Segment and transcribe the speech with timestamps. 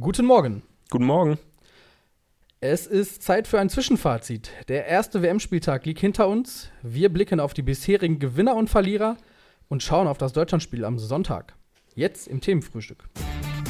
[0.00, 0.62] Guten Morgen.
[0.90, 1.38] Guten Morgen.
[2.60, 4.50] Es ist Zeit für ein Zwischenfazit.
[4.68, 6.70] Der erste WM-Spieltag liegt hinter uns.
[6.82, 9.16] Wir blicken auf die bisherigen Gewinner und Verlierer
[9.68, 11.54] und schauen auf das Deutschlandspiel am Sonntag.
[11.94, 13.08] Jetzt im Themenfrühstück.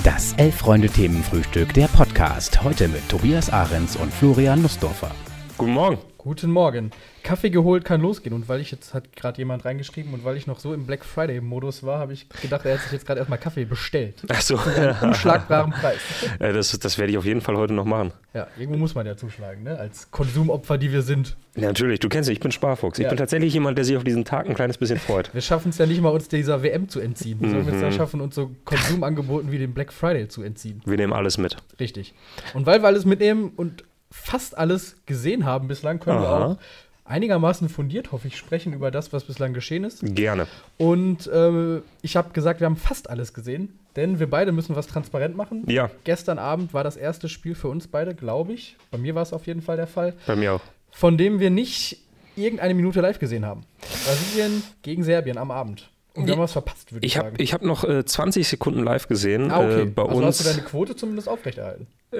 [0.02, 2.62] Das Elf-Freunde-Themenfrühstück, der Podcast.
[2.64, 5.12] Heute mit Tobias Ahrens und Florian Nussdorfer.
[5.58, 5.98] Guten Morgen.
[6.18, 6.90] Guten Morgen.
[7.22, 8.34] Kaffee geholt kann losgehen.
[8.34, 11.02] Und weil ich jetzt, hat gerade jemand reingeschrieben, und weil ich noch so im Black
[11.04, 14.22] Friday-Modus war, habe ich gedacht, er hat sich jetzt gerade erstmal Kaffee bestellt.
[14.28, 14.58] Ach so.
[14.58, 15.98] Einen unschlagbaren Preis.
[16.40, 18.12] Ja, das, das werde ich auf jeden Fall heute noch machen.
[18.34, 19.78] Ja, irgendwo muss man ja zuschlagen, ne?
[19.78, 21.36] Als Konsumopfer, die wir sind.
[21.54, 22.98] Ja, natürlich, du kennst mich, ich bin Sparfuchs.
[22.98, 23.08] Ich Ja.
[23.08, 25.32] bin tatsächlich jemand, der sich auf diesen Tag ein kleines bisschen freut.
[25.32, 27.40] Wir schaffen es ja nicht mal, uns dieser WM zu entziehen.
[27.40, 27.80] Wir es Mhm.
[27.80, 30.82] dann schaffen, uns so Konsumangeboten wie den Black Friday zu entziehen?
[30.84, 31.56] Wir nehmen alles mit.
[31.80, 32.12] Richtig.
[32.52, 36.44] Und weil wir alles mitnehmen und fast alles gesehen haben bislang, können wir Aha.
[36.46, 36.56] auch
[37.04, 40.00] einigermaßen fundiert, hoffe ich, sprechen über das, was bislang geschehen ist.
[40.02, 40.46] Gerne.
[40.76, 44.86] Und äh, ich habe gesagt, wir haben fast alles gesehen, denn wir beide müssen was
[44.88, 45.64] transparent machen.
[45.68, 48.76] Ja, Gestern Abend war das erste Spiel für uns beide, glaube ich.
[48.90, 50.14] Bei mir war es auf jeden Fall der Fall.
[50.26, 50.62] bei mir auch.
[50.90, 51.98] Von dem wir nicht
[52.36, 53.64] irgendeine Minute live gesehen haben.
[54.04, 55.90] Brasilien gegen Serbien am Abend.
[56.16, 57.42] Und wir haben was verpasst, würde ich, Ich habe sagen.
[57.42, 59.50] ich hab noch äh, 20 Sekunden live gesehen.
[59.50, 59.82] ah, okay.
[59.82, 62.18] Äh, bei also hast du uns, deine Quote zumindest aufrechterhalten, äh,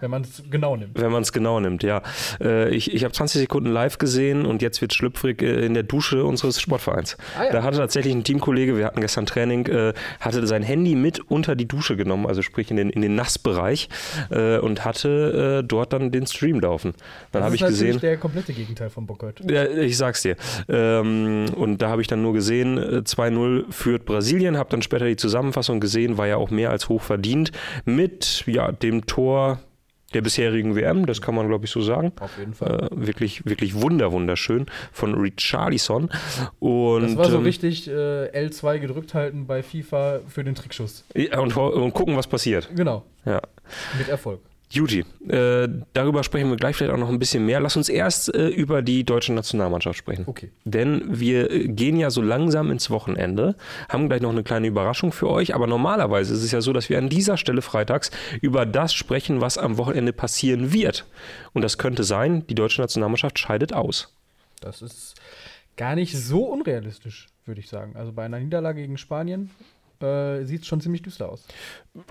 [0.00, 0.98] wenn man es genau nimmt.
[1.00, 2.02] wenn man es genau nimmt, ja.
[2.40, 5.82] Äh, ich ich habe 20 Sekunden live gesehen und jetzt wird schlüpfrig äh, in der
[5.84, 7.16] Dusche unseres Sportvereins.
[7.38, 7.52] Ah, ja.
[7.52, 11.54] Da hatte tatsächlich ein Teamkollege, wir hatten gestern Training, äh, hatte sein Handy mit unter
[11.54, 13.88] die Dusche genommen, also sprich in den, in den Nassbereich
[14.30, 16.94] äh, und hatte dort dann den Stream laufen.
[17.32, 17.86] Dann Das habe ist ich gesehen.
[17.88, 19.44] natürlich der komplette Gegenteil von Bock heute.
[19.52, 20.36] Ja, ich sag's dir.
[20.68, 25.06] Ähm, und da habe ich dann nur gesehen, äh, 2-0 führt Brasilien, habe dann später
[25.06, 27.52] die Zusammenfassung gesehen, war ja auch mehr als hoch verdient
[27.84, 29.60] mit ja, dem Tor
[30.12, 32.12] der bisherigen WM, das kann man glaube ich so sagen.
[32.18, 32.88] Auf jeden Fall.
[32.90, 36.10] Äh, wirklich, wirklich wunder, wunderschön von Richarlison.
[36.58, 41.04] Und, das war so ähm, richtig äh, L2 gedrückt halten bei FIFA für den Trickschuss.
[41.14, 42.68] ja, und, und gucken, was passiert.
[42.74, 43.40] Genau, Ja.
[43.98, 44.40] mit Erfolg.
[44.72, 47.58] Juti, äh, darüber sprechen wir gleich vielleicht auch noch ein bisschen mehr.
[47.58, 50.24] Lass uns erst äh, über die deutsche Nationalmannschaft sprechen.
[50.28, 50.52] Okay.
[50.64, 53.56] Denn wir äh, gehen ja so langsam ins Wochenende,
[53.88, 56.88] haben gleich noch eine kleine Überraschung für euch, aber normalerweise ist es ja so, dass
[56.88, 61.04] wir an dieser Stelle freitags über das sprechen, was am Wochenende passieren wird.
[61.52, 64.14] Und das könnte sein, die deutsche Nationalmannschaft scheidet aus.
[64.60, 65.16] Das ist
[65.76, 67.96] gar nicht so unrealistisch, würde ich sagen.
[67.96, 69.50] Also bei einer Niederlage gegen Spanien
[70.02, 71.46] äh, sieht es schon ziemlich düster aus.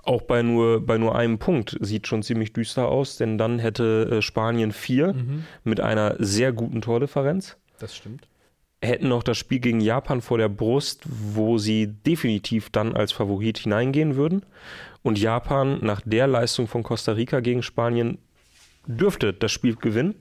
[0.03, 4.09] Auch bei nur, bei nur einem Punkt sieht schon ziemlich düster aus, denn dann hätte
[4.11, 5.15] äh, Spanien vier
[5.63, 7.57] mit einer sehr guten Tordifferenz.
[7.79, 8.27] Das stimmt.
[8.81, 13.57] hätten noch das Spiel gegen Japan vor der Brust, wo sie definitiv dann als Favorit
[13.57, 14.45] hineingehen würden.
[15.01, 18.17] Und Japan nach der Leistung von Costa Rica gegen Spanien
[18.85, 20.15] dürfte das Spiel gewinnen.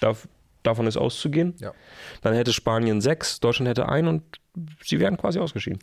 [0.00, 0.28] Darf,
[0.62, 1.54] davon ist auszugehen.
[1.58, 1.72] Ja.
[2.22, 4.22] Dann hätte Spanien sechs, Deutschland hätte ein und
[4.82, 5.80] sie wären quasi ausgeschieden.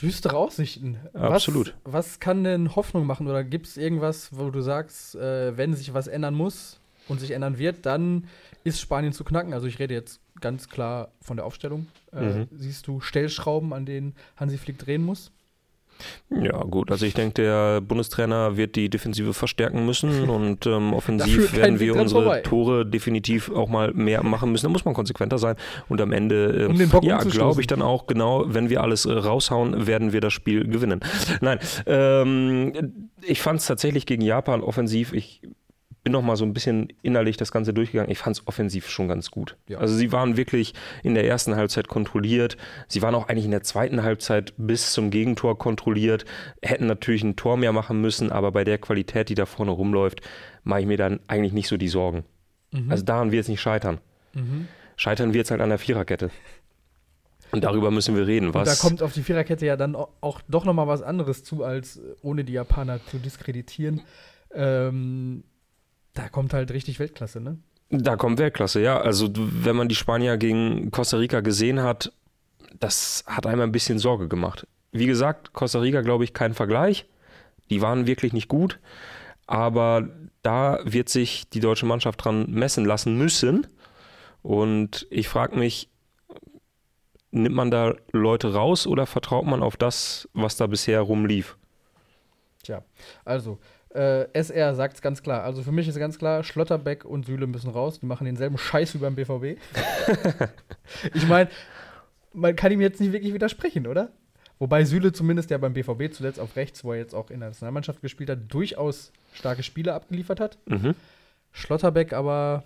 [0.00, 0.98] Düstere Aussichten.
[1.12, 1.74] Absolut.
[1.84, 3.28] Was, was kann denn Hoffnung machen?
[3.28, 7.32] Oder gibt es irgendwas, wo du sagst, äh, wenn sich was ändern muss und sich
[7.32, 8.26] ändern wird, dann
[8.64, 9.52] ist Spanien zu knacken?
[9.52, 11.86] Also ich rede jetzt ganz klar von der Aufstellung.
[12.12, 12.48] Äh, Mhm.
[12.56, 15.30] Siehst du Stellschrauben, an denen Hansi Flick drehen muss?
[16.30, 16.90] Ja, gut.
[16.90, 21.96] Also ich denke, der Bundestrainer wird die Defensive verstärken müssen und ähm, offensiv werden wir
[21.96, 22.40] unsere vorbei.
[22.40, 24.66] Tore definitiv auch mal mehr machen müssen.
[24.66, 25.56] Da muss man konsequenter sein
[25.88, 29.12] und am Ende, äh, Um ja, glaube ich dann auch genau, wenn wir alles äh,
[29.12, 31.00] raushauen, werden wir das Spiel gewinnen.
[31.40, 35.12] Nein, ähm, ich fand es tatsächlich gegen Japan offensiv.
[35.12, 35.42] Ich
[36.02, 38.10] bin noch mal so ein bisschen innerlich das Ganze durchgegangen.
[38.10, 39.56] Ich fand es offensiv schon ganz gut.
[39.68, 39.78] Ja.
[39.78, 42.56] Also sie waren wirklich in der ersten Halbzeit kontrolliert.
[42.88, 46.24] Sie waren auch eigentlich in der zweiten Halbzeit bis zum Gegentor kontrolliert.
[46.62, 50.22] Hätten natürlich ein Tor mehr machen müssen, aber bei der Qualität, die da vorne rumläuft,
[50.64, 52.24] mache ich mir dann eigentlich nicht so die Sorgen.
[52.88, 53.98] Also daran wird es nicht scheitern.
[54.96, 56.30] Scheitern wird es halt an der Viererkette.
[57.52, 58.46] Und darüber müssen wir reden.
[58.46, 61.02] Und Was da kommt auf die Viererkette ja dann au- auch doch noch mal was
[61.02, 64.02] anderes zu, als ohne die Japaner zu diskreditieren.
[64.54, 65.42] Ähm,
[66.20, 67.58] da kommt halt richtig Weltklasse, ne?
[67.88, 69.00] Da kommt Weltklasse, ja.
[69.00, 72.12] Also wenn man die Spanier gegen Costa Rica gesehen hat,
[72.78, 74.66] das hat einem ein bisschen Sorge gemacht.
[74.92, 77.06] Wie gesagt, Costa Rica, glaube ich, kein Vergleich.
[77.70, 78.78] Die waren wirklich nicht gut.
[79.46, 80.08] Aber
[80.42, 83.66] da wird sich die deutsche Mannschaft dran messen lassen müssen.
[84.42, 85.88] Und ich frage mich,
[87.30, 91.56] nimmt man da Leute raus oder vertraut man auf das, was da bisher rumlief?
[92.62, 92.84] Tja,
[93.24, 93.58] also,
[93.94, 95.42] äh, SR sagt es ganz klar.
[95.42, 98.00] Also für mich ist ganz klar, Schlotterbeck und Süle müssen raus.
[98.00, 99.58] Die machen denselben Scheiß wie beim BVB.
[101.14, 101.50] ich meine,
[102.32, 104.10] man kann ihm jetzt nicht wirklich widersprechen, oder?
[104.60, 107.48] Wobei Süle zumindest ja beim BVB zuletzt auf rechts, wo er jetzt auch in der
[107.48, 110.58] Nationalmannschaft gespielt hat, durchaus starke Spiele abgeliefert hat.
[110.66, 110.94] Mhm.
[111.52, 112.62] Schlotterbeck aber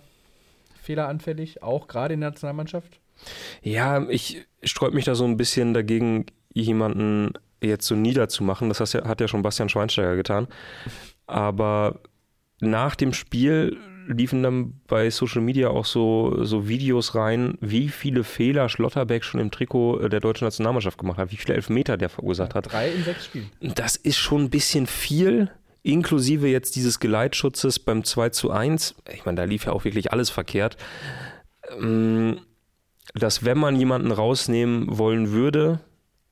[0.83, 2.99] fehleranfällig, auch gerade in der Nationalmannschaft.
[3.61, 7.31] Ja, ich sträub mich da so ein bisschen dagegen, jemanden
[7.61, 8.69] jetzt so niederzumachen.
[8.69, 10.47] Das hat ja schon Bastian Schweinsteiger getan.
[11.27, 12.01] Aber
[12.59, 13.77] nach dem Spiel
[14.07, 19.39] liefen dann bei Social Media auch so, so Videos rein, wie viele Fehler Schlotterbeck schon
[19.39, 22.71] im Trikot der deutschen Nationalmannschaft gemacht hat, wie viele Elfmeter der verursacht hat.
[22.71, 23.49] Drei in sechs Spielen.
[23.61, 25.49] Das ist schon ein bisschen viel,
[25.81, 28.95] inklusive jetzt dieses Geleitschutzes beim 2 zu 1.
[29.11, 30.77] Ich meine, da lief ja auch wirklich alles verkehrt.
[31.79, 32.41] Ähm,
[33.13, 35.79] dass wenn man jemanden rausnehmen wollen würde,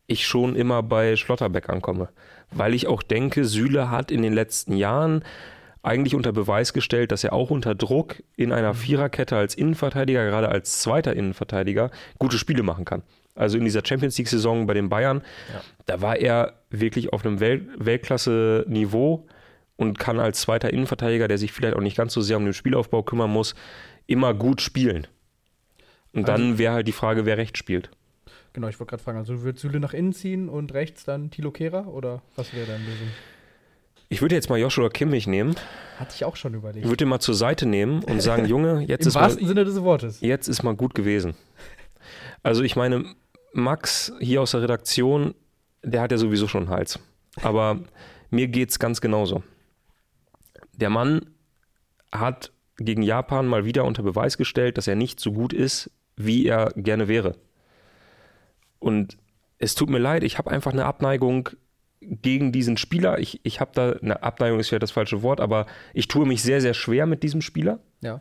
[0.07, 2.10] ich schon immer bei Schlotterbeck ankomme.
[2.56, 5.24] Weil ich auch denke, Süle hat in den letzten Jahren
[5.84, 8.78] eigentlich unter Beweis gestellt, dass er auch unter Druck in einer mhm.
[8.78, 13.04] Viererkette als Innenverteidiger, gerade als zweiter Innenverteidiger, gute Spiele machen kann.
[13.36, 15.22] Also in dieser Champions League-Saison bei den Bayern,
[15.54, 15.62] ja.
[15.86, 19.28] da war er wirklich auf einem Welt Weltklasse-Niveau
[19.76, 22.54] und kann als zweiter Innenverteidiger, der sich vielleicht auch nicht ganz so sehr um den
[22.54, 23.56] Spielaufbau kümmern muss,
[24.06, 25.08] immer gut spielen.
[26.14, 27.90] Und also, dann wäre halt die Frage, wer rechts spielt.
[28.54, 31.52] Genau, ich wollte gerade fragen, also wird Süle nach innen ziehen und rechts dann Tilo
[31.52, 33.08] Kehrer oder was wäre deine Lösung?
[34.10, 35.56] Ich würde jetzt mal Joshua Kimmich nehmen.
[35.98, 36.86] Hatte ich auch schon überlegt.
[36.86, 39.48] Ich würde ihn mal zur Seite nehmen und sagen, Junge, jetzt Im ist wahrsten mal,
[39.48, 40.22] Sinne des Wortes.
[40.22, 41.34] Jetzt ist mal gut gewesen.
[42.44, 43.06] Also ich meine,
[43.54, 45.34] Max hier aus der Redaktion,
[45.82, 47.00] der hat ja sowieso schon einen Hals.
[47.42, 47.80] Aber
[48.30, 49.42] mir geht es ganz genauso.
[50.74, 51.22] Der Mann
[52.12, 56.46] hat gegen Japan mal wieder unter Beweis gestellt, dass er nicht so gut ist, wie
[56.46, 57.36] er gerne wäre.
[58.83, 59.18] Und
[59.59, 61.50] es tut mir leid, ich habe einfach eine Abneigung
[62.01, 63.18] gegen diesen Spieler.
[63.19, 66.44] Ich, ich habe da, eine Abneigung ist vielleicht das falsche Wort, aber ich tue mich
[66.44, 67.80] sehr, sehr schwer mit diesem Spieler.
[68.01, 68.19] Ja.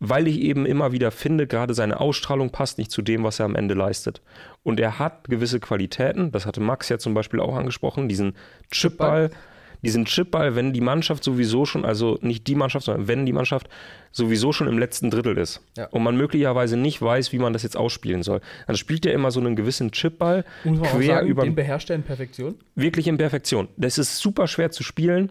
[0.00, 3.44] Weil ich eben immer wieder finde, gerade seine Ausstrahlung passt nicht zu dem, was er
[3.44, 4.22] am Ende leistet.
[4.62, 8.34] Und er hat gewisse Qualitäten, das hatte Max ja zum Beispiel auch angesprochen, diesen
[8.70, 9.28] Chipball.
[9.28, 9.40] Chipball
[9.82, 13.68] diesen Chipball, wenn die Mannschaft sowieso schon, also nicht die Mannschaft, sondern wenn die Mannschaft
[14.10, 15.86] sowieso schon im letzten Drittel ist ja.
[15.88, 19.30] und man möglicherweise nicht weiß, wie man das jetzt ausspielen soll, dann spielt er immer
[19.30, 21.42] so einen gewissen Chipball Muss man quer auch sagen, über.
[21.44, 22.56] Den beherrscht er in Perfektion?
[22.74, 23.68] Wirklich in Perfektion.
[23.76, 25.30] Das ist super schwer zu spielen.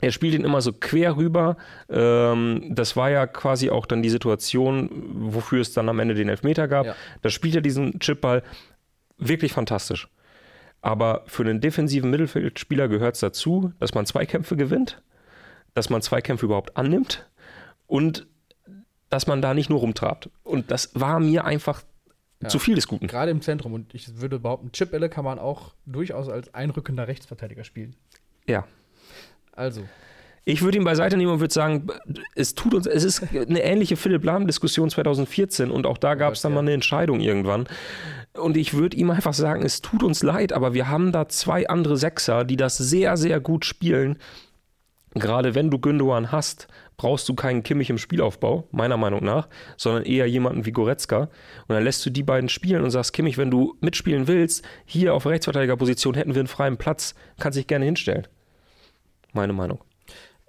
[0.00, 1.56] Er spielt ihn immer so quer rüber.
[1.88, 6.28] Ähm, das war ja quasi auch dann die Situation, wofür es dann am Ende den
[6.28, 6.86] Elfmeter gab.
[6.86, 6.94] Ja.
[7.22, 8.42] Da spielt er diesen Chipball
[9.18, 10.08] wirklich fantastisch.
[10.82, 15.02] Aber für einen defensiven Mittelfeldspieler gehört es dazu, dass man Zweikämpfe gewinnt,
[15.74, 17.28] dass man Zweikämpfe überhaupt annimmt
[17.86, 18.26] und
[19.10, 20.30] dass man da nicht nur rumtrabt.
[20.42, 21.82] Und das war mir einfach
[22.42, 23.06] ja, zu viel des Guten.
[23.06, 23.74] Gerade im Zentrum.
[23.74, 27.96] Und ich würde behaupten, Chip-Elle kann man auch durchaus als einrückender Rechtsverteidiger spielen.
[28.46, 28.66] Ja.
[29.52, 29.82] Also.
[30.46, 31.88] Ich würde ihn beiseite nehmen und würde sagen,
[32.34, 36.40] es tut uns, es ist eine ähnliche Philipp Lahm-Diskussion 2014 und auch da gab es
[36.40, 36.54] dann ja.
[36.56, 37.68] mal eine Entscheidung irgendwann.
[38.34, 41.68] Und ich würde ihm einfach sagen, es tut uns leid, aber wir haben da zwei
[41.68, 44.18] andere Sechser, die das sehr, sehr gut spielen.
[45.14, 50.04] Gerade wenn du Gündogan hast, brauchst du keinen Kimmich im Spielaufbau, meiner Meinung nach, sondern
[50.04, 51.22] eher jemanden wie Goretzka.
[51.22, 55.14] Und dann lässt du die beiden spielen und sagst, Kimmich, wenn du mitspielen willst, hier
[55.14, 58.28] auf Rechtsverteidigerposition hätten wir einen freien Platz, kannst dich gerne hinstellen.
[59.32, 59.80] Meine Meinung.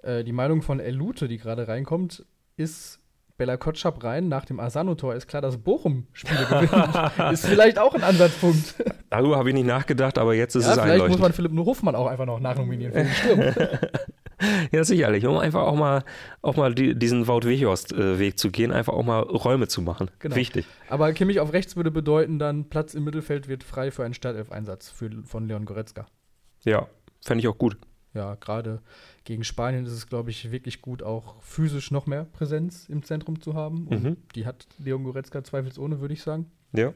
[0.02, 2.24] Äh, die Meinung von Elute, die gerade reinkommt,
[2.56, 3.00] ist,
[3.36, 6.72] Bella Kotschap rein nach dem Asano-Tor ist klar, dass Bochum Spiele gewinnt.
[7.32, 8.74] ist vielleicht auch ein Ansatzpunkt.
[9.10, 11.18] Darüber habe ich nicht nachgedacht, aber jetzt ist ja, es vielleicht einleuchtend.
[11.18, 13.68] muss man Philipp Hofmann auch einfach noch nachnominieren für den Sturm.
[14.72, 15.26] ja, sicherlich.
[15.26, 16.04] Um einfach auch mal,
[16.42, 20.10] auch mal die, diesen Wout Weghorst-Weg zu gehen, einfach auch mal Räume zu machen.
[20.18, 20.36] Genau.
[20.36, 20.66] Wichtig.
[20.88, 24.92] Aber Kimmich auf rechts würde bedeuten, dann Platz im Mittelfeld wird frei für einen Startelf-Einsatz
[25.24, 26.06] von Leon Goretzka.
[26.64, 26.86] Ja,
[27.20, 27.76] fände ich auch gut.
[28.14, 28.82] Ja, gerade
[29.24, 33.40] gegen Spanien ist es, glaube ich, wirklich gut, auch physisch noch mehr Präsenz im Zentrum
[33.40, 33.86] zu haben.
[33.86, 34.16] Und mhm.
[34.34, 36.50] die hat Leon Goretzka zweifelsohne, würde ich sagen.
[36.72, 36.92] Ja.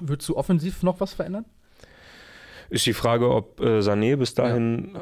[0.00, 1.44] Würdest du offensiv noch was verändern?
[2.70, 4.96] Ist die Frage, ob äh, Sané bis dahin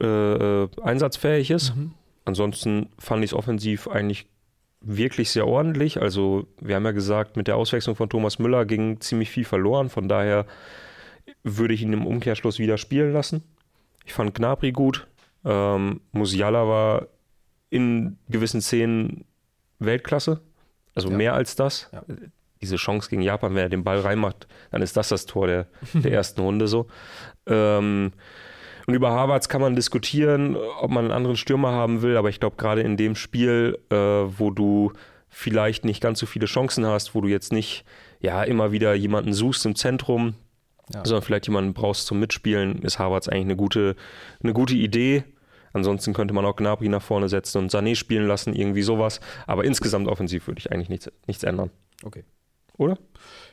[0.00, 0.64] ja.
[0.64, 1.76] äh, einsatzfähig ist.
[1.76, 1.92] Mhm.
[2.24, 4.26] Ansonsten fand ich es offensiv eigentlich
[4.80, 6.00] wirklich sehr ordentlich.
[6.00, 9.88] Also, wir haben ja gesagt, mit der Auswechslung von Thomas Müller ging ziemlich viel verloren.
[9.88, 10.46] Von daher
[11.42, 13.42] würde ich ihn im Umkehrschluss wieder spielen lassen.
[14.04, 15.06] Ich fand Gnabry gut.
[15.44, 17.06] Ähm, Musiala war
[17.70, 19.24] in gewissen Szenen
[19.78, 20.40] Weltklasse.
[20.94, 21.16] Also ja.
[21.16, 21.88] mehr als das.
[21.92, 22.02] Ja.
[22.60, 25.66] Diese Chance gegen Japan, wenn er den Ball reinmacht, dann ist das das Tor der,
[25.94, 26.88] der ersten Runde so.
[27.46, 28.12] Ähm,
[28.86, 32.40] und über Harvards kann man diskutieren, ob man einen anderen Stürmer haben will, aber ich
[32.40, 34.92] glaube, gerade in dem Spiel, äh, wo du
[35.28, 37.84] vielleicht nicht ganz so viele Chancen hast, wo du jetzt nicht
[38.20, 40.34] ja immer wieder jemanden suchst im Zentrum,
[40.92, 41.04] ja.
[41.04, 43.96] sondern vielleicht jemanden brauchst zum Mitspielen, ist Harvards eigentlich eine gute,
[44.42, 45.24] eine gute Idee.
[45.72, 49.20] Ansonsten könnte man auch Gnabry nach vorne setzen und Sané spielen lassen, irgendwie sowas.
[49.46, 51.70] Aber insgesamt offensiv würde ich eigentlich nichts, nichts ändern.
[52.02, 52.24] Okay.
[52.78, 52.98] Oder?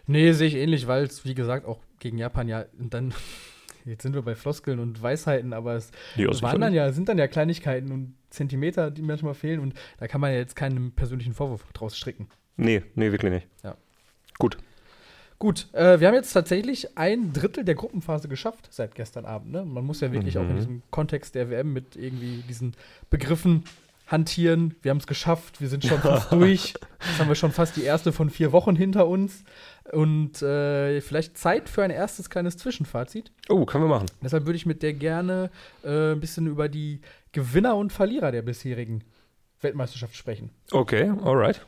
[0.07, 3.13] Nee, sehe ich ähnlich, weil es, wie gesagt, auch gegen Japan ja dann,
[3.85, 7.27] jetzt sind wir bei Floskeln und Weisheiten, aber es waren dann ja, sind dann ja
[7.27, 11.65] Kleinigkeiten und Zentimeter, die manchmal fehlen und da kann man ja jetzt keinen persönlichen Vorwurf
[11.73, 12.27] draus stricken.
[12.57, 13.47] Nee, nee, wirklich nicht.
[13.63, 13.75] Ja.
[14.37, 14.57] Gut.
[15.37, 19.51] Gut, äh, wir haben jetzt tatsächlich ein Drittel der Gruppenphase geschafft seit gestern Abend.
[19.51, 19.65] Ne?
[19.65, 20.55] Man muss ja wirklich auch in Mhm.
[20.57, 22.73] diesem Kontext der WM mit irgendwie diesen
[23.09, 23.63] Begriffen
[24.07, 24.75] hantieren.
[24.81, 26.73] Wir haben es geschafft, wir sind schon fast durch.
[27.05, 29.43] Jetzt haben wir schon fast die erste von vier Wochen hinter uns.
[29.91, 33.31] Und äh, vielleicht Zeit für ein erstes kleines Zwischenfazit.
[33.49, 34.05] Oh, können wir machen.
[34.23, 35.49] Deshalb würde ich mit der gerne
[35.83, 37.01] äh, ein bisschen über die
[37.33, 39.03] Gewinner und Verlierer der bisherigen
[39.61, 40.49] Weltmeisterschaft sprechen.
[40.71, 41.65] Okay, alright.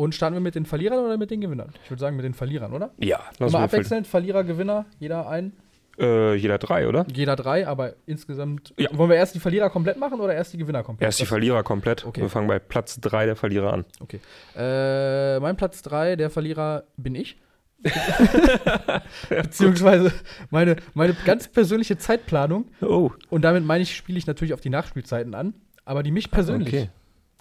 [0.00, 1.74] Und starten wir mit den Verlierern oder mit den Gewinnern?
[1.84, 2.90] Ich würde sagen mit den Verlierern, oder?
[2.96, 3.64] Ja, lass würfeln.
[3.64, 5.52] abwechselnd, Verlierer, Gewinner, jeder ein,
[5.98, 7.04] Äh, jeder drei, oder?
[7.12, 8.72] jeder drei, aber insgesamt.
[8.78, 8.88] Ja.
[8.96, 11.06] Wollen wir erst die Verlierer komplett machen oder erst die Gewinner komplett?
[11.06, 12.06] Erst die Verlierer komplett.
[12.06, 12.22] Okay.
[12.22, 13.84] Wir fangen bei Platz drei der Verlierer an.
[14.00, 14.20] Okay.
[14.56, 17.36] Äh, mein Platz 3, der Verlierer bin ich.
[19.28, 20.12] Beziehungsweise
[20.48, 22.68] meine, meine ganz persönliche Zeitplanung.
[22.80, 25.52] Oh, Und damit meine ich, spiele ich natürlich auf die Nachspielzeiten an.
[25.84, 26.88] Aber die mich persönlich okay.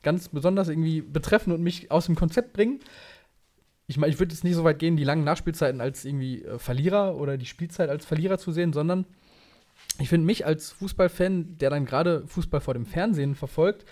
[0.02, 2.80] Ganz besonders irgendwie betreffen und mich aus dem Konzept bringen.
[3.88, 6.60] Ich meine, ich würde jetzt nicht so weit gehen, die langen Nachspielzeiten als irgendwie äh,
[6.60, 9.06] Verlierer oder die Spielzeit als Verlierer zu sehen, sondern
[10.00, 13.86] ich finde mich als Fußballfan, der dann gerade Fußball vor dem Fernsehen verfolgt,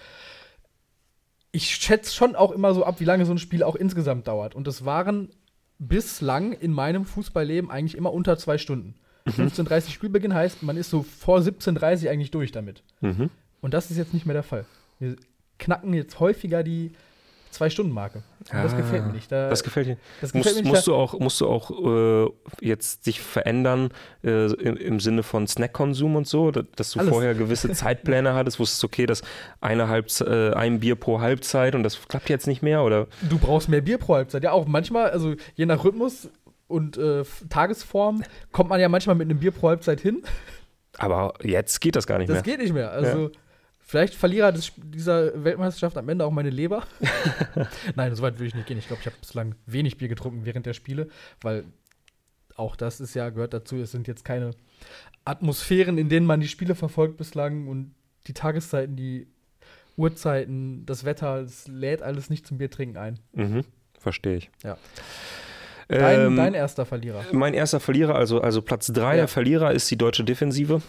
[1.52, 4.54] ich schätze schon auch immer so ab, wie lange so ein Spiel auch insgesamt dauert.
[4.54, 5.30] Und das waren
[5.80, 8.96] bislang in meinem Fußballleben eigentlich immer unter zwei Stunden.
[9.28, 12.84] 15.30 Uhr Spielbeginn heißt, man ist so vor 17.30 Uhr eigentlich durch damit.
[13.02, 13.30] Mhm.
[13.62, 14.66] Und das ist jetzt nicht mehr der Fall.
[15.00, 15.16] Wir
[15.60, 16.92] knacken jetzt häufiger die
[17.50, 18.24] Zwei-Stunden-Marke.
[18.52, 19.32] Und das Ah, gefällt mir nicht.
[19.32, 19.98] Da, Das gefällt dir.
[20.22, 20.88] das gefällt Musst, mir musst nicht.
[20.88, 23.90] du auch, musst du auch äh, jetzt sich verändern
[24.24, 27.10] äh, im, im Sinne von Snackkonsum und so, da- dass du Alles.
[27.12, 29.22] vorher gewisse Zeitpläne hattest, wusstest, okay, das
[29.62, 33.28] eine Halbz äh, ein Bier pro Halbzeit und das klappt jetzt nicht mehr oder Da,
[33.30, 34.44] du brauchst mehr Bier pro Halbzeit.
[34.44, 36.30] Ja, auch manchmal, also je nach Rhythmus
[36.68, 40.22] und äh, Tagesform, kommt man ja manchmal mit einem Bier pro Halbzeit hin.
[40.98, 42.44] aber jetzt geht das gar nicht Das mehr.
[42.44, 42.92] geht nicht mehr.
[42.92, 43.32] Also,
[43.88, 46.84] vielleicht Verlierer des, dieser Weltmeisterschaft am Ende auch meine Leber.
[47.96, 48.78] Nein, so weit würde ich nicht gehen.
[48.78, 51.08] Ich glaube, ich habe bislang wenig Bier getrunken während der Spiele,
[51.42, 51.64] weil
[52.56, 54.52] auch das ist ja, gehört dazu, es sind jetzt keine
[55.26, 57.94] Atmosphären, in denen man die Spiele verfolgt bislang und
[58.28, 59.28] die Tageszeiten, die
[59.96, 63.20] Uhrzeiten, das Wetter, es lädt alles nicht zum Biertrinken ein.
[63.34, 63.62] Mhm,
[64.00, 64.50] verstehe ich.
[64.64, 64.78] Ja.
[65.88, 67.24] Dein, Ähm, dein erster Verlierer.
[67.32, 69.16] Mein erster Verlierer, also, also Platz 3 Ja.
[69.16, 70.82] der Verlierer ist die deutsche Defensive.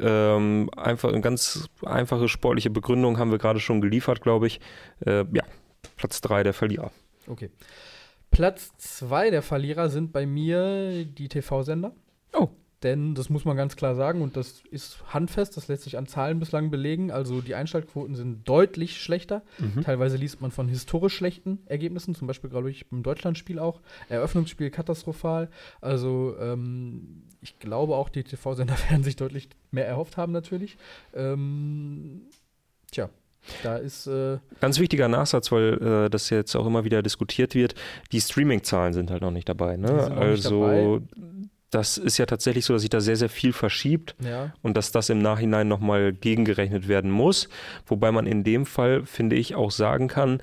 [0.00, 4.60] Ähm, einfach eine ganz einfache sportliche Begründung haben wir gerade schon geliefert, glaube ich.
[5.04, 5.44] Äh, ja,
[5.96, 6.90] Platz 3 der Verlierer.
[7.26, 7.50] Okay.
[8.30, 11.92] Platz zwei der Verlierer sind bei mir die TV-Sender.
[12.32, 12.48] Oh.
[12.82, 16.06] Denn das muss man ganz klar sagen und das ist handfest, das lässt sich an
[16.06, 17.10] Zahlen bislang belegen.
[17.10, 19.42] Also die Einschaltquoten sind deutlich schlechter.
[19.58, 19.82] Mhm.
[19.82, 23.80] Teilweise liest man von historisch schlechten Ergebnissen, zum Beispiel, glaube ich, beim Deutschlandspiel auch.
[24.08, 25.48] Eröffnungsspiel katastrophal.
[25.80, 30.76] Also ähm, ich glaube auch, die TV-Sender werden sich deutlich mehr erhofft haben natürlich.
[31.14, 32.22] Ähm,
[32.90, 33.10] tja,
[33.62, 37.74] da ist äh, Ganz wichtiger Nachsatz, weil äh, das jetzt auch immer wieder diskutiert wird.
[38.12, 39.76] Die Streaming-Zahlen sind halt noch nicht dabei.
[39.76, 39.88] Ne?
[39.88, 41.00] Noch nicht also
[41.72, 44.92] das ist ja tatsächlich so, dass sich da sehr, sehr viel verschiebt ja und dass
[44.92, 47.48] das im Nachhinein nochmal gegengerechnet werden muss.
[47.86, 50.40] Wobei man in dem Fall, finde ich, auch sagen kann,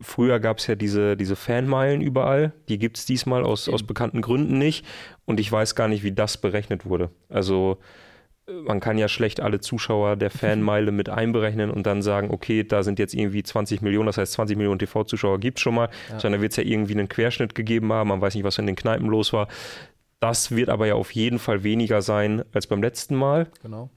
[0.00, 2.52] früher gab es ja diese, diese Fanmeilen überall.
[2.68, 4.84] Die gibt es diesmal aus, aus bekannten Gründen nicht.
[5.26, 7.10] Und ich weiß gar nicht, wie das berechnet wurde.
[7.28, 7.78] Also
[8.48, 12.64] äh, man kann ja schlecht alle Zuschauer der Fanmeile mit einberechnen und dann sagen, okay,
[12.64, 15.88] da sind jetzt irgendwie 20 Millionen, das heißt 20 Millionen TV-Zuschauer gibt es schon mal,
[16.10, 16.18] Ja.
[16.18, 18.66] sondern da wird es ja irgendwie einen Querschnitt gegeben haben, man weiß nicht, was in
[18.66, 19.46] den Kneipen los war.
[20.22, 23.50] Das wird aber ja auf jeden Fall weniger sein als beim letzten Mal.
[23.62, 23.90] genau.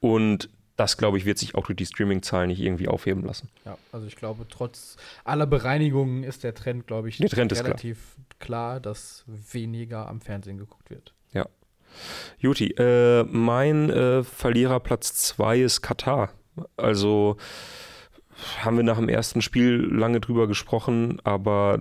[0.00, 3.48] Und das, glaube ich, wird sich auch durch die Streaming-Zahlen nicht irgendwie aufheben lassen.
[3.64, 7.58] Ja, also ich glaube, trotz aller Bereinigungen ist der Trend, glaube ich, Der Trend ist
[7.58, 7.68] klar.
[7.68, 8.80] relativ klar.
[8.80, 11.14] dass weniger am Fernsehen geguckt wird.
[12.38, 16.32] Juti, äh, mein äh, Verlierer Platz 2 ist Katar.
[16.76, 17.36] Also
[18.60, 21.80] haben wir nach dem ersten Spiel lange drüber gesprochen, aber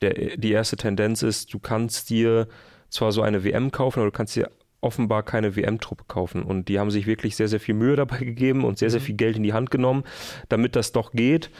[0.00, 2.48] der, die erste Tendenz ist, du kannst dir
[2.90, 4.50] zwar so eine WM kaufen, aber du kannst dir
[4.82, 6.42] offenbar keine WM-Truppe kaufen.
[6.42, 9.04] Und die haben sich wirklich sehr, sehr viel Mühe dabei gegeben und sehr, sehr Mhm.
[9.04, 10.04] viel Geld in die Hand genommen,
[10.48, 11.50] damit das doch geht.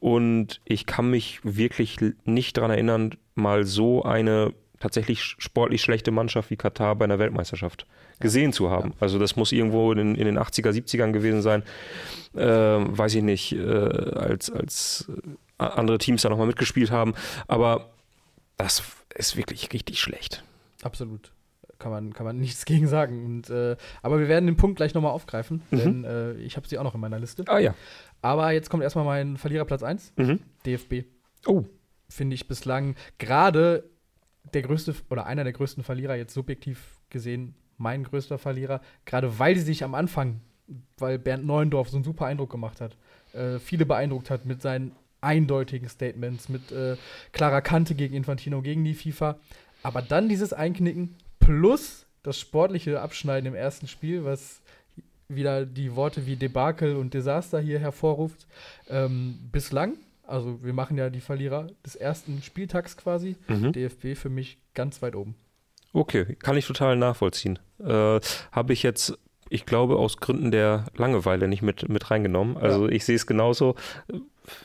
[0.00, 6.50] Und ich kann mich wirklich nicht daran erinnern, mal so eine tatsächlich sportlich schlechte Mannschaft
[6.50, 7.86] wie Katar bei einer Weltmeisterschaft
[8.20, 8.92] gesehen zu haben.
[9.00, 11.62] Also das muss irgendwo in, in den 80er, 70ern gewesen sein.
[12.36, 15.10] Ähm, weiß ich nicht, äh, als, als
[15.58, 17.14] äh, andere Teams da nochmal mitgespielt haben.
[17.48, 17.90] Aber
[18.58, 18.82] das
[19.14, 20.44] ist wirklich richtig schlecht.
[20.86, 21.32] Absolut.
[21.78, 23.24] Kann man, kann man nichts gegen sagen.
[23.26, 25.76] Und, äh, aber wir werden den Punkt gleich nochmal aufgreifen, Mhm.
[25.78, 27.44] denn äh, ich habe sie auch noch in meiner Liste.
[27.48, 27.74] Ah ja.
[28.22, 30.40] Aber jetzt kommt erstmal mein Verlierer Platz 1, Mhm.
[30.64, 31.04] DFB.
[31.46, 31.64] Oh.
[32.08, 33.84] Finde ich bislang gerade
[34.54, 39.54] der größte oder einer der größten Verlierer, jetzt subjektiv gesehen, mein größter Verlierer, gerade weil
[39.56, 40.40] sie sich am Anfang,
[40.98, 42.96] weil Bernd Neuendorf so einen super Eindruck gemacht hat,
[43.34, 46.96] äh, viele beeindruckt hat mit seinen eindeutigen Statements, mit äh,
[47.32, 49.36] klarer Kante gegen Infantino, gegen die FIFA.
[49.86, 54.60] Aber dann dieses Einknicken plus das sportliche Abschneiden im ersten Spiel, was
[55.28, 58.48] wieder die Worte wie Debakel und Desaster hier hervorruft.
[58.90, 59.94] Ähm, bislang,
[60.26, 63.70] also wir machen ja die Verlierer des ersten Spieltags quasi, Mhm.
[63.72, 65.36] DFB für mich ganz weit oben.
[65.92, 67.60] Okay, kann ich total nachvollziehen.
[67.78, 68.18] Äh,
[68.50, 69.16] Habe ich jetzt,
[69.50, 72.56] ich glaube, aus Gründen der Langeweile nicht mit, mit reingenommen.
[72.56, 73.76] Also ich sehe es genauso.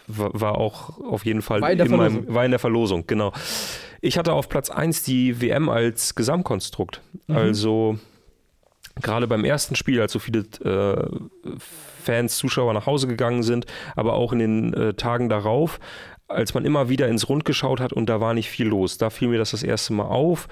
[0.07, 3.33] War, war auch auf jeden Fall War in der meinem, war in der Verlosung, genau.
[4.01, 7.01] Ich hatte auf Platz 1 die WM als Gesamtkonstrukt.
[7.27, 7.35] Mhm.
[7.35, 7.99] Also
[9.01, 11.55] gerade beim ersten Spiel, als so viele äh,
[12.03, 13.65] Fans, Zuschauer nach Hause gegangen sind,
[13.95, 15.79] aber auch in den äh, Tagen darauf,
[16.27, 18.97] als man immer wieder ins Rund geschaut hat und da war nicht viel los.
[18.97, 20.47] Da fiel mir das das erste Mal auf.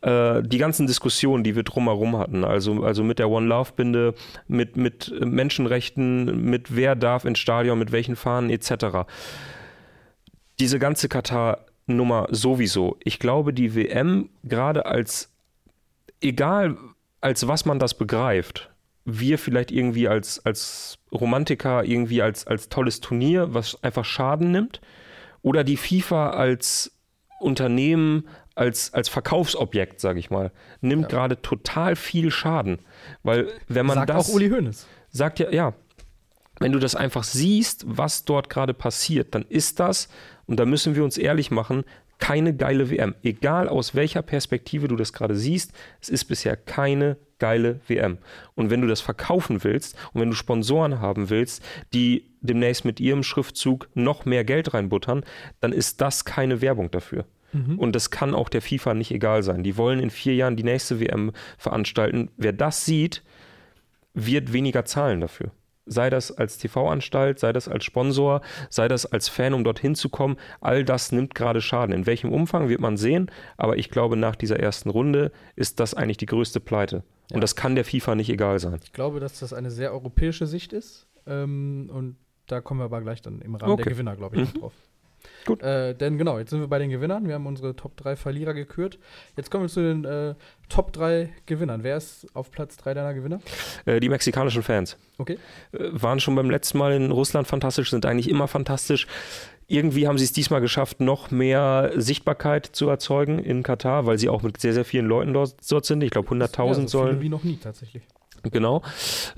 [0.00, 4.14] Äh, die ganzen Diskussionen, die wir drumherum hatten, also, also mit der One Love Binde,
[4.48, 9.08] mit, mit Menschenrechten, mit wer darf ins Stadion, mit welchen Fahnen etc.
[10.58, 11.08] Diese ganze
[11.88, 12.96] Katar-Nummer sowieso.
[13.02, 15.32] Ich glaube, die WM gerade als,
[16.20, 16.76] egal
[17.20, 18.70] als was man das begreift,
[19.04, 24.80] wir vielleicht irgendwie als, als Romantiker, irgendwie als, als tolles Turnier, was einfach Schaden nimmt,
[25.42, 26.92] oder die FIFA als
[27.40, 31.08] Unternehmen, als, als Verkaufsobjekt, sage ich mal, nimmt Ja.
[31.08, 32.80] gerade total viel Schaden.
[33.22, 34.86] Weil wenn man Sagt das auch Uli Hoeneß.
[35.10, 35.74] sagt ja, ja,
[36.60, 40.08] wenn du das einfach siehst, was dort gerade passiert, dann ist das,
[40.48, 41.84] und da müssen wir uns ehrlich machen,
[42.18, 43.14] keine geile WM.
[43.22, 48.18] Egal aus welcher Perspektive du das gerade siehst, es ist bisher keine geile WM.
[48.56, 51.62] Und wenn du das verkaufen willst und wenn du Sponsoren haben willst,
[51.92, 55.24] die demnächst mit ihrem Schriftzug noch mehr Geld reinbuttern,
[55.60, 57.26] dann ist das keine Werbung dafür.
[57.76, 59.62] Und das kann auch der FIFA nicht egal sein.
[59.62, 62.30] Die wollen in vier Jahren die nächste WM veranstalten.
[62.36, 63.22] Wer das sieht,
[64.14, 65.50] wird weniger zahlen dafür.
[65.88, 68.40] Sei das als TV-Anstalt, sei das als Sponsor,
[68.70, 70.36] sei das als Fan, um dorthin zu kommen.
[70.60, 71.94] All das nimmt gerade Schaden.
[71.94, 75.94] In welchem Umfang wird man sehen, aber ich glaube, nach dieser ersten Runde ist das
[75.94, 77.02] eigentlich die größte Pleite.
[77.30, 77.34] Ja.
[77.36, 78.78] Und das kann der FIFA nicht egal sein.
[78.84, 81.06] Ich glaube, dass das eine sehr europäische Sicht ist.
[81.26, 82.16] Ähm, und
[82.46, 83.82] da kommen wir aber gleich dann im Rahmen Okay.
[83.84, 84.58] der Gewinner, glaube ich, noch Mhm.
[84.60, 84.72] drauf.
[85.46, 85.62] Gut.
[85.62, 87.26] Äh, denn genau, jetzt sind wir bei den Gewinnern.
[87.26, 88.98] Wir haben unsere Top 3 Verlierer gekürt.
[89.36, 90.34] Jetzt kommen wir zu den äh,
[90.68, 91.82] Top 3 Gewinnern.
[91.82, 93.40] Wer ist auf Platz 3 deiner Gewinner?
[93.86, 95.38] Äh, die mexikanischen Fans Okay.
[95.72, 99.06] äh, waren schon beim letzten Mal in Russland fantastisch, sind eigentlich immer fantastisch.
[99.70, 104.30] Irgendwie haben sie es diesmal geschafft, noch mehr Sichtbarkeit zu erzeugen in Katar, weil sie
[104.30, 106.02] auch mit sehr, sehr vielen Leuten dort, dort sind.
[106.02, 107.20] Ich glaube, 100.000 Ja, so sollen.
[107.20, 108.02] Wie noch nie tatsächlich.
[108.42, 108.82] Genau.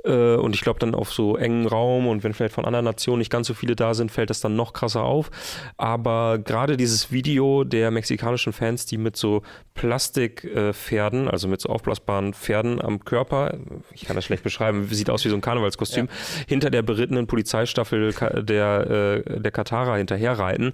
[0.05, 3.19] Äh, und ich glaube dann auf so engen Raum und wenn vielleicht von anderen Nationen
[3.19, 5.31] nicht ganz so viele da sind, fällt das dann noch krasser auf.
[5.77, 9.43] Aber gerade dieses Video der mexikanischen Fans, die mit so
[9.75, 13.59] Plastikpferden, also mit so aufblasbaren Pferden am Körper,
[13.93, 16.09] ich kann das schlecht beschreiben, sieht aus wie so ein Karnevalskostüm,
[16.47, 20.73] hinter der berittenen Polizeistaffel der, äh, der Katarer hinterherreiten,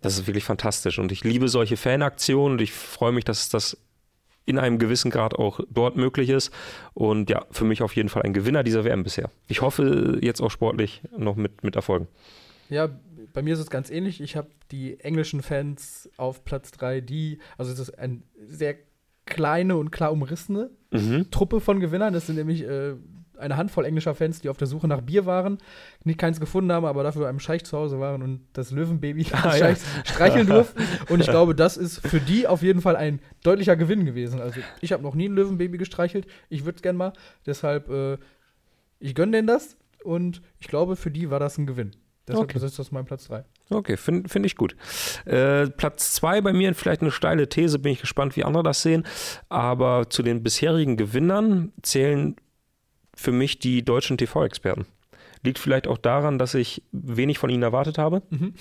[0.00, 0.98] das ist wirklich fantastisch.
[0.98, 3.76] Und ich liebe solche Fanaktionen und ich freue mich, dass das
[4.46, 6.50] in einem gewissen Grad auch dort möglich ist.
[6.94, 9.30] Und ja, für mich auf jeden Fall ein Gewinner dieser WM bisher.
[9.48, 12.08] Ich hoffe jetzt auch sportlich noch mit, mit Erfolgen.
[12.70, 12.88] Ja,
[13.32, 14.20] bei mir ist es ganz ähnlich.
[14.20, 18.76] Ich habe die englischen Fans auf Platz 3, die, also es ist eine sehr
[19.26, 21.30] kleine und klar umrissene Mhm.
[21.30, 22.12] Truppe von Gewinnern.
[22.14, 22.94] Das sind nämlich äh,
[23.38, 25.58] eine Handvoll englischer Fans, die auf der Suche nach Bier waren,
[26.04, 29.56] nicht keins gefunden haben, aber dafür einem Scheich zu Hause waren und das Löwenbaby Ah,
[29.56, 29.74] ja.
[30.04, 30.82] Streicheln durften.
[31.08, 34.40] Und ich glaube, das ist für die auf jeden Fall ein deutlicher Gewinn gewesen.
[34.40, 36.26] Also ich habe noch nie ein Löwenbaby gestreichelt.
[36.48, 37.12] Ich würde es gerne mal.
[37.46, 38.18] Deshalb, äh,
[38.98, 41.92] ich gönne denen das und ich glaube, für die war das ein Gewinn.
[42.28, 42.64] Deshalb Okay.
[42.64, 43.44] ist das mein Platz 3.
[43.70, 44.74] Okay, finde find ich gut.
[45.26, 48.82] Äh, Platz zwei bei mir, vielleicht eine steile These, bin ich gespannt, wie andere das
[48.82, 49.04] sehen.
[49.48, 52.34] Aber zu den bisherigen Gewinnern zählen
[53.16, 54.86] für mich die deutschen TV-Experten.
[55.42, 58.22] Liegt vielleicht auch daran, dass ich wenig von ihnen erwartet habe.
[58.30, 58.54] Mhm.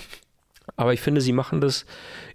[0.75, 1.85] Aber ich finde, sie machen das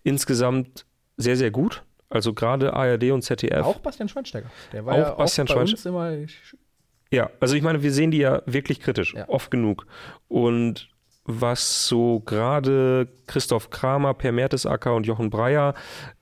[0.04, 1.82] insgesamt sehr, sehr gut.
[2.08, 3.64] Also gerade ARD und ZDF.
[3.64, 4.50] Auch Bastian Schweinsteiger.
[4.72, 6.16] Der war Auch ja Bastian auch bei uns immer
[7.12, 9.28] Ja, also ich meine, wir sehen die ja wirklich kritisch, Ja.
[9.28, 9.86] oft genug.
[10.28, 10.89] Und
[11.40, 15.74] was so gerade Christoph Kramer, Per Mertesacker und Jochen Breyer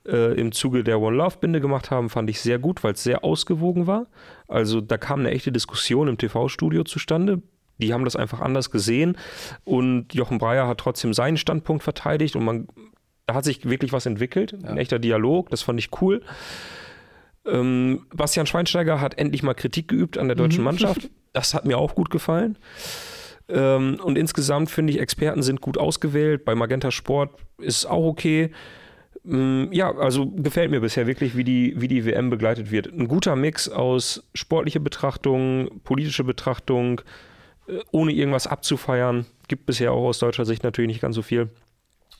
[0.05, 3.03] äh, im Zuge der One Love Binde gemacht haben, fand ich sehr gut, weil es
[3.03, 4.07] sehr ausgewogen war.
[4.47, 7.41] Also da kam eine echte Diskussion im TV-Studio zustande.
[7.77, 9.17] Die haben das einfach anders gesehen
[9.63, 12.67] und Jochen Breyer hat trotzdem seinen Standpunkt verteidigt und man,
[13.25, 14.81] da hat sich wirklich was entwickelt, ein Ja.
[14.81, 16.21] echter Dialog, das fand ich cool.
[17.45, 20.65] Ähm, Bastian Schweinsteiger hat endlich mal Kritik geübt an der deutschen Mhm.
[20.65, 21.09] Mannschaft.
[21.31, 22.57] Das hat mir auch gut gefallen.
[23.49, 26.45] Ähm, und insgesamt finde ich, Experten sind gut ausgewählt.
[26.45, 28.51] Bei Magenta Sport ist auch okay.
[29.25, 32.87] Ähm, ja, also gefällt mir bisher wirklich, wie die, wie die WM begleitet wird.
[32.87, 37.01] Ein guter Mix aus sportliche Betrachtung, politische Betrachtung,
[37.67, 39.25] äh, ohne irgendwas abzufeiern.
[39.47, 41.49] gibt bisher auch aus deutscher Sicht natürlich nicht ganz so viel.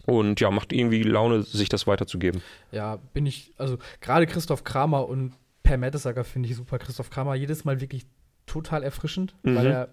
[0.06, 2.42] Und ja, macht irgendwie Laune, sich das weiterzugeben.
[2.72, 6.80] Ja, bin ich, also gerade Christoph Kramer und Per Mertesacker finde ich super.
[6.80, 8.08] Christoph Kramer jedes Mal wirklich
[8.48, 9.56] total erfrischend, Mhm.
[9.56, 9.90] weil er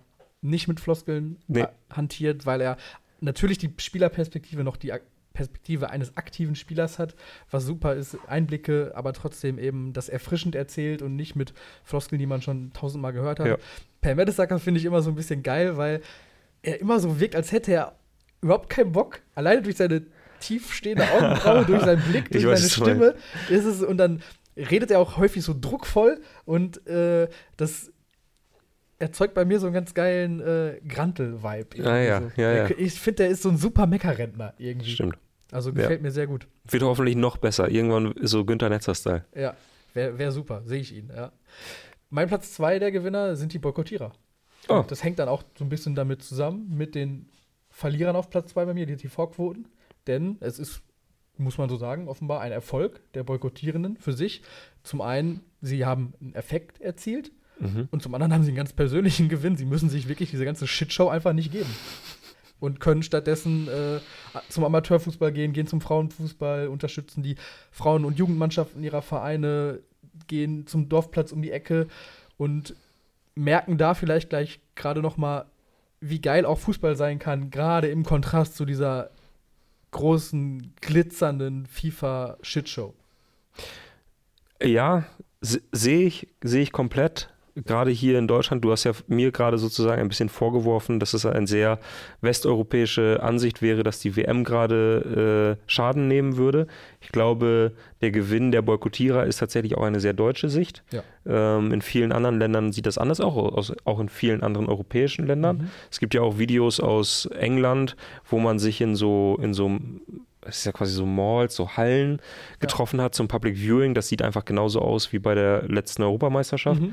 [0.51, 1.63] nicht mit Floskeln Nee.
[1.63, 2.77] äh, hantiert, weil er
[3.21, 4.93] natürlich die Spielerperspektive noch die
[5.33, 7.15] Perspektive eines aktiven Spielers hat,
[7.51, 11.53] was super ist, Einblicke, aber trotzdem eben das erfrischend erzählt und nicht mit
[11.85, 13.47] Floskeln, die man schon tausendmal gehört hat.
[13.47, 13.57] Ja.
[14.01, 16.01] Per Mertesacker finde ich immer so ein bisschen geil, weil
[16.63, 17.97] er immer so wirkt, als hätte er
[18.41, 20.07] überhaupt keinen Bock, alleine durch seine
[20.41, 23.15] tiefstehende Augenbraue, durch seinen Blick, durch weiß, seine Stimme,
[23.51, 24.23] ist es, und dann
[24.57, 27.93] redet er auch häufig so druckvoll und äh, das
[28.99, 31.85] erzeugt bei mir so einen ganz geilen äh, Grantel-Vibe.
[31.85, 32.31] Ah, ja, so.
[32.37, 32.71] ja, ja.
[32.77, 34.91] Ich finde, der ist so ein super Meckerrentner irgendwie.
[34.91, 35.19] Stimmt.
[35.53, 36.49] Also gefällt mir sehr gut.
[36.69, 37.71] Wird hoffentlich noch besser.
[37.71, 39.25] Irgendwann so Günther Netzer-Style.
[39.35, 39.55] Ja,
[39.95, 41.33] wäre wär super, sehe ich ihn, ja.
[42.11, 44.13] Mein Platz zwei der Gewinner sind die Boykottierer.
[44.69, 44.85] Oh.
[44.87, 47.29] Das hängt dann auch so ein bisschen damit zusammen, mit den
[47.71, 49.69] Verlierern auf Platz zwei bei mir, die TV-Quoten.
[50.07, 50.83] Denn es ist,
[51.37, 54.43] muss man so sagen, offenbar ein Erfolg der Boykottierenden für sich.
[54.83, 57.89] Zum einen, sie haben einen Effekt erzielt Mhm.
[57.91, 59.57] und zum anderen haben sie einen ganz persönlichen Gewinn.
[59.57, 61.71] Sie müssen sich wirklich diese ganze Shitshow einfach nicht geben.
[62.59, 64.01] Und können stattdessen äh,
[64.49, 67.37] zum Amateurfußball gehen, gehen zum Frauenfußball, unterstützen die
[67.71, 69.81] Frauen- und Jugendmannschaften ihrer Vereine,
[70.27, 71.87] gehen zum Dorfplatz um die Ecke
[72.39, 72.75] und
[73.35, 75.45] merken da vielleicht gleich gerade noch mal,
[76.01, 79.11] wie geil auch Fußball sein kann, gerade im Kontrast zu dieser
[79.91, 82.95] großen, glitzernden FIFA-Shitshow.
[84.63, 85.05] Ja,
[85.41, 87.29] se- sehe ich, sehe ich komplett.
[87.65, 91.25] Gerade hier in Deutschland, du hast ja mir gerade sozusagen ein bisschen vorgeworfen, dass es
[91.25, 91.79] eine sehr
[92.21, 96.67] westeuropäische Ansicht wäre, dass die WM gerade äh, Schaden nehmen würde.
[97.01, 100.85] Ich glaube, der Gewinn der Boykottierer ist tatsächlich auch eine sehr deutsche Sicht.
[100.93, 101.03] Ja.
[101.27, 105.27] Ähm, in vielen anderen Ländern sieht das anders auch aus, auch in vielen anderen europäischen
[105.27, 105.57] Ländern.
[105.57, 105.71] Mhm.
[105.91, 107.97] Es gibt ja auch Videos aus England,
[108.29, 109.79] wo man sich in so, in so,
[110.43, 112.21] es ist ja quasi so Malls, so Hallen
[112.61, 113.95] getroffen hat zum Public Viewing.
[113.95, 116.83] Das sieht einfach genauso aus wie bei der letzten Europameisterschaft.
[116.83, 116.93] Mhm.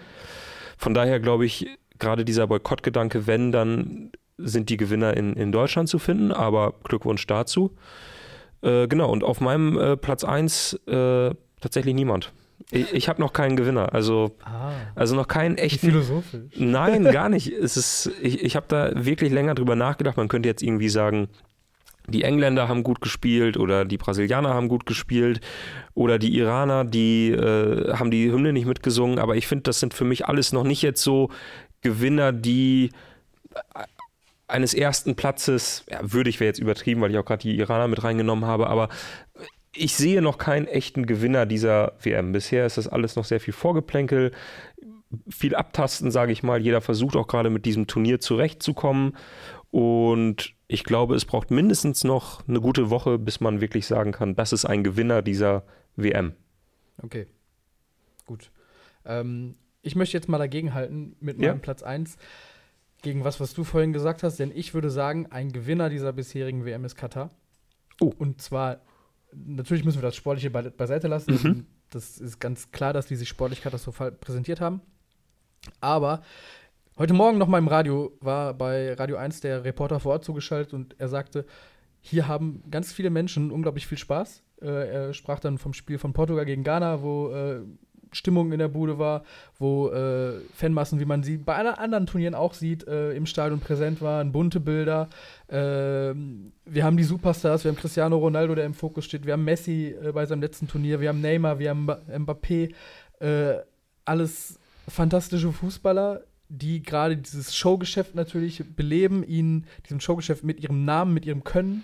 [0.77, 1.67] Von daher glaube ich,
[1.99, 7.25] gerade dieser Boykottgedanke, wenn, dann sind die Gewinner in, in Deutschland zu finden, aber Glückwunsch
[7.27, 7.71] dazu.
[8.62, 11.31] Äh, genau, und auf meinem äh, Platz 1 äh,
[11.62, 12.33] tatsächlich niemand.
[12.71, 16.55] Ich, ich habe noch keinen Gewinner, also, Ah, also noch keinen echten philosophisch.
[16.57, 17.51] Nein, gar nicht.
[17.51, 20.17] Es ist, ich ich habe da wirklich länger drüber nachgedacht.
[20.17, 21.27] Man könnte jetzt irgendwie sagen,
[22.07, 25.39] die Engländer haben gut gespielt oder die Brasilianer haben gut gespielt
[25.93, 29.19] oder die Iraner, die äh, haben die Hymne nicht mitgesungen.
[29.19, 31.29] Aber ich finde, das sind für mich alles noch nicht jetzt so
[31.81, 32.91] Gewinner, die
[33.53, 33.83] äh,
[34.47, 38.03] eines ersten Platzes, ja, würdig wäre jetzt übertrieben, weil ich auch gerade die Iraner mit
[38.03, 38.89] reingenommen habe, aber
[39.75, 42.31] ich sehe noch keinen echten Gewinner dieser WM.
[42.31, 44.31] Bisher ist das alles noch sehr viel Vorgeplänkel,
[45.29, 46.61] viel abtasten, sage ich mal.
[46.61, 49.17] Jeder versucht auch gerade mit diesem Turnier zurechtzukommen.
[49.71, 54.36] Und ich glaube, es braucht mindestens noch eine gute Woche, bis man wirklich sagen kann,
[54.36, 55.63] das ist ein Gewinner dieser
[55.95, 56.33] WM.
[57.03, 57.27] Okay,
[58.25, 58.51] gut.
[59.05, 61.49] Ähm, ich möchte jetzt mal dagegenhalten mit Ja.
[61.51, 62.17] meinem Platz 1
[63.03, 66.65] gegen was, was du vorhin gesagt hast, denn ich würde sagen, ein Gewinner dieser bisherigen
[66.65, 67.29] WM ist Katar.
[68.01, 68.12] Oh.
[68.17, 68.81] Und zwar,
[69.31, 71.33] natürlich müssen wir das Sportliche be beiseite lassen.
[71.43, 71.65] Mhm.
[71.91, 74.81] Das ist ganz klar, dass die sich sportlich katastrophal präsentiert haben.
[75.81, 76.23] Aber
[76.97, 80.73] heute Morgen noch mal im Radio war bei Radio 1 der Reporter vor Ort zugeschaltet
[80.73, 81.45] und er sagte,
[82.01, 84.43] hier haben ganz viele Menschen unglaublich viel Spaß.
[84.62, 87.62] Äh, er sprach dann vom Spiel von Portugal gegen Ghana, wo äh,
[88.12, 89.23] Stimmung in der Bude war,
[89.58, 94.01] wo äh, Fanmassen, wie man sie bei anderen Turnieren auch sieht, äh, im Stadion präsent
[94.01, 95.10] waren, bunte Bilder.
[95.49, 99.45] Ähm, wir haben die Superstars, wir haben Cristiano Ronaldo, der im Fokus steht, wir haben
[99.45, 102.73] Messi äh, bei seinem letzten Turnier, wir haben Neymar, wir haben Mba- Mbappé,
[103.19, 103.56] äh,
[104.06, 106.21] alles fantastische Fußballer,
[106.55, 111.83] die gerade dieses Showgeschäft natürlich beleben, ihnen diesem Showgeschäft mit ihrem Namen, mit ihrem Können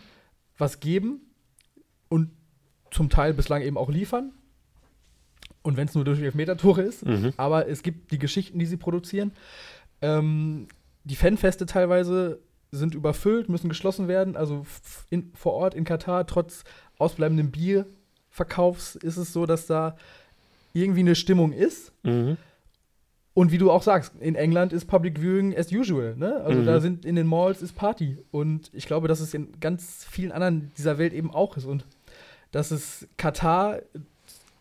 [0.58, 1.22] was geben
[2.08, 2.30] und
[2.92, 4.32] zum Teil bislang eben auch liefern.
[5.64, 7.34] Und wenn es nur durch Elfmeter-Tore ist, Mhm.
[7.38, 9.32] aber es gibt die Geschichten, die sie produzieren.
[10.02, 10.68] Ähm,
[11.04, 12.40] die Fanfeste teilweise
[12.72, 14.36] sind überfüllt, müssen geschlossen werden.
[14.38, 14.66] Also
[15.10, 16.64] in, vor Ort in Katar, trotz
[17.00, 19.98] ausbleibendem Bierverkaufs, ist es so, dass da
[20.74, 21.92] irgendwie eine Stimmung ist.
[22.04, 22.38] Mhm.
[23.34, 26.16] Und wie du auch sagst, in England ist Public Viewing as usual.
[26.18, 26.42] Ne?
[26.44, 26.66] Also Mhm.
[26.66, 28.18] da sind in den Malls ist Party.
[28.32, 31.66] Und ich glaube, dass es in ganz vielen anderen dieser Welt eben auch ist.
[31.66, 31.86] Und
[32.52, 33.80] dass es Katar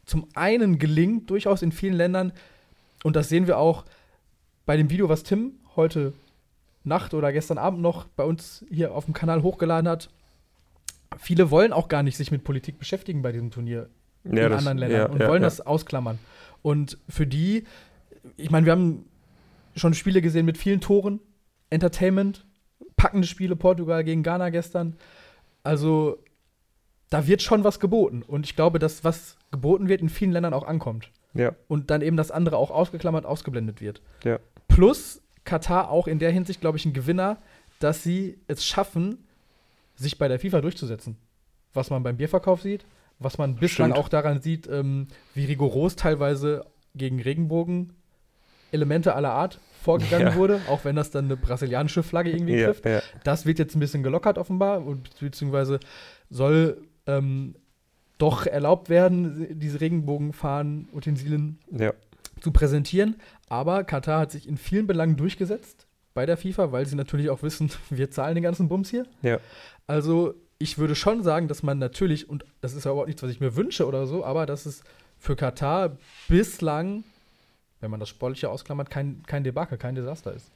[0.04, 2.32] zum einen gelingt, durchaus in vielen Ländern,
[3.04, 3.84] und das sehen wir auch
[4.66, 6.12] bei dem Video, was Tim heute
[6.84, 10.10] Nacht oder gestern Abend noch bei uns hier auf dem Kanal hochgeladen hat.
[11.18, 13.88] Viele wollen auch gar nicht sich mit Politik beschäftigen bei diesem Turnier
[14.24, 16.18] Ja, in das- anderen Ländern ja, und ja, wollen das ausklammern.
[16.62, 17.64] Und für die,
[18.36, 19.06] ich meine, wir haben
[19.76, 21.20] schon Spiele gesehen mit vielen Toren,
[21.70, 22.46] Entertainment
[22.98, 24.96] packende Spiele, Portugal gegen Ghana gestern.
[25.62, 26.18] Also,
[27.08, 28.22] da wird schon was geboten.
[28.22, 31.10] Und ich glaube, dass was geboten wird, in vielen Ländern auch ankommt.
[31.32, 31.54] Ja.
[31.68, 34.02] Und dann eben das andere auch ausgeklammert, ausgeblendet wird.
[34.24, 34.38] Ja.
[34.66, 37.38] Plus Katar auch in der Hinsicht, glaube ich, ein Gewinner,
[37.78, 39.26] dass sie es schaffen,
[39.96, 41.16] sich bei der FIFA durchzusetzen.
[41.72, 42.84] Was man beim Bierverkauf sieht,
[43.18, 44.04] was man bislang Stimmt.
[44.04, 47.92] auch daran sieht, ähm, wie rigoros teilweise gegen Regenbogen
[48.72, 50.34] Elemente aller Art vorgegangen Ja.
[50.34, 52.84] wurde, auch wenn das dann eine brasilianische Flagge irgendwie Ja, trifft.
[52.84, 53.00] ja.
[53.24, 55.80] Das wird jetzt ein bisschen gelockert offenbar, und beziehungsweise
[56.30, 57.54] soll ähm,
[58.18, 61.58] doch erlaubt werden, diese Regenbogenfahnen, Utensilien
[62.40, 63.16] zu präsentieren.
[63.48, 67.42] Aber Katar hat sich in vielen Belangen durchgesetzt bei der FIFA, weil sie natürlich auch
[67.42, 69.06] wissen, wir zahlen den ganzen Bums hier.
[69.86, 73.30] Also ich würde schon sagen, dass man natürlich, und das ist ja überhaupt nichts, was
[73.30, 74.82] ich mir wünsche oder so, aber dass es
[75.16, 75.96] für Katar
[76.28, 77.04] bislang,
[77.80, 80.50] wenn man das Sportliche ausklammert, kein, kein Debakel, kein Desaster ist.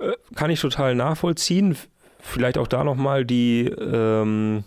[0.00, 1.76] Äh, Kann ich total nachvollziehen.
[2.18, 4.64] Vielleicht auch da nochmal die, ähm,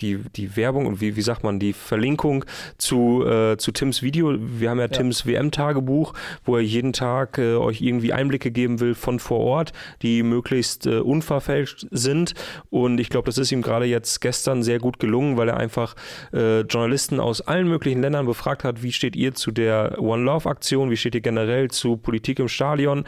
[0.00, 2.44] die, die Werbung und wie, wie sagt man, die Verlinkung
[2.78, 4.34] zu, äh, zu Tims Video.
[4.38, 6.12] Wir haben ja, Tims WM-Tagebuch,
[6.44, 10.86] wo er jeden Tag äh, euch irgendwie Einblicke geben will von vor Ort, die möglichst
[10.86, 12.34] äh, unverfälscht sind.
[12.70, 15.94] Und ich glaube, das ist ihm gerade jetzt gestern sehr gut gelungen, weil er einfach
[16.32, 20.90] äh, Journalisten aus allen möglichen Ländern befragt hat, wie steht ihr zu der One Love-Aktion,
[20.90, 23.04] wie steht ihr generell zu Politik im Stadion.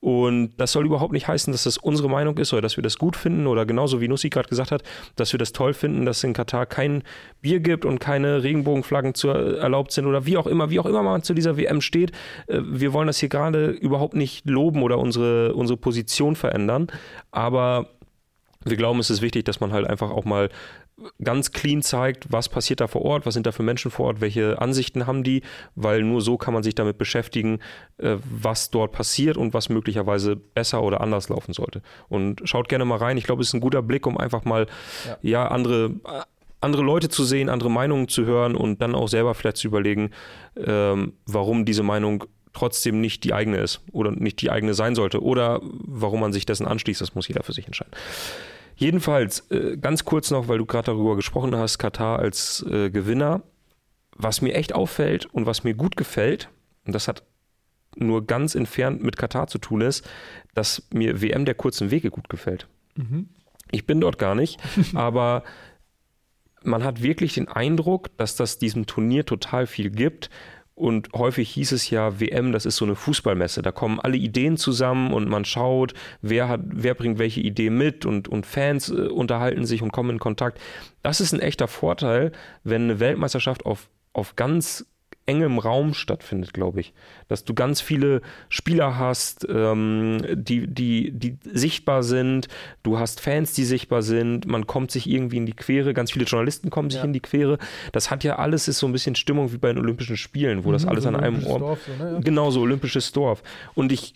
[0.00, 2.96] Und das soll überhaupt nicht heißen, dass das unsere Meinung ist oder dass wir das
[2.96, 4.82] gut finden oder genauso wie Nussi gerade gesagt hat,
[5.16, 7.02] dass wir das toll finden, dass in Katar kein
[7.40, 11.02] Bier gibt und keine Regenbogenflaggen zu, erlaubt sind oder wie auch immer, wie auch immer
[11.02, 12.12] man zu dieser WM steht.
[12.46, 16.88] Äh, Wir wollen das hier gerade überhaupt nicht loben oder unsere, unsere Position verändern,
[17.30, 17.86] aber
[18.64, 20.50] wir glauben, es ist wichtig, dass man halt einfach auch mal
[21.22, 24.20] ganz clean zeigt, was passiert da vor Ort, was sind da für Menschen vor Ort,
[24.20, 25.42] welche Ansichten haben die,
[25.74, 27.60] weil nur so kann man sich damit beschäftigen,
[27.98, 31.82] äh, was dort passiert und was möglicherweise besser oder anders laufen sollte.
[32.08, 33.16] Und schaut gerne mal rein.
[33.16, 34.66] Ich glaube, es ist ein guter Blick, um einfach mal
[35.06, 35.18] Ja.
[35.22, 36.22] ja, andere, äh,
[36.60, 40.10] andere Leute zu sehen, andere Meinungen zu hören und dann auch selber vielleicht zu überlegen,
[40.56, 45.22] ähm, warum diese Meinung trotzdem nicht die eigene ist oder nicht die eigene sein sollte
[45.22, 47.92] oder warum man sich dessen anschließt, das muss jeder für sich entscheiden.
[48.80, 53.42] Jedenfalls, äh, ganz kurz noch, weil du gerade darüber gesprochen hast, Katar als äh, Gewinner.
[54.16, 56.48] Was mir echt auffällt und was mir gut gefällt,
[56.86, 57.22] und das hat
[57.94, 60.08] nur ganz entfernt mit Katar zu tun ist,
[60.54, 62.68] dass mir WM der kurzen Wege gut gefällt.
[62.96, 63.28] Mhm.
[63.70, 64.58] Ich bin dort gar nicht,
[64.94, 65.44] aber
[66.62, 70.30] man hat wirklich den Eindruck, dass das diesem Turnier total viel gibt.
[70.80, 73.60] Und häufig hieß es ja, WM, das ist so eine Fußballmesse.
[73.60, 78.06] Da kommen alle Ideen zusammen und man schaut, wer, hat, wer bringt welche Idee mit
[78.06, 80.58] und, und Fans äh, unterhalten sich und kommen in Kontakt.
[81.02, 82.32] Das ist ein echter Vorteil,
[82.64, 84.86] wenn eine Weltmeisterschaft auf, auf ganz
[85.30, 86.92] engem Raum stattfindet, glaube ich.
[87.28, 92.48] Dass du ganz viele Spieler hast, ähm, die, die, die sichtbar sind,
[92.82, 96.24] du hast Fans, die sichtbar sind, man kommt sich irgendwie in die Quere, ganz viele
[96.24, 97.04] Journalisten kommen sich Ja.
[97.04, 97.58] in die Quere.
[97.92, 100.72] Das hat ja alles, ist so ein bisschen Stimmung wie bei den Olympischen Spielen, wo
[100.72, 101.60] das Mhm, alles so an ein einem Ort.
[101.62, 102.12] Dorf, so, ne?
[102.14, 102.18] Ja.
[102.20, 103.42] Genau so, olympisches Dorf.
[103.74, 104.14] Und ich,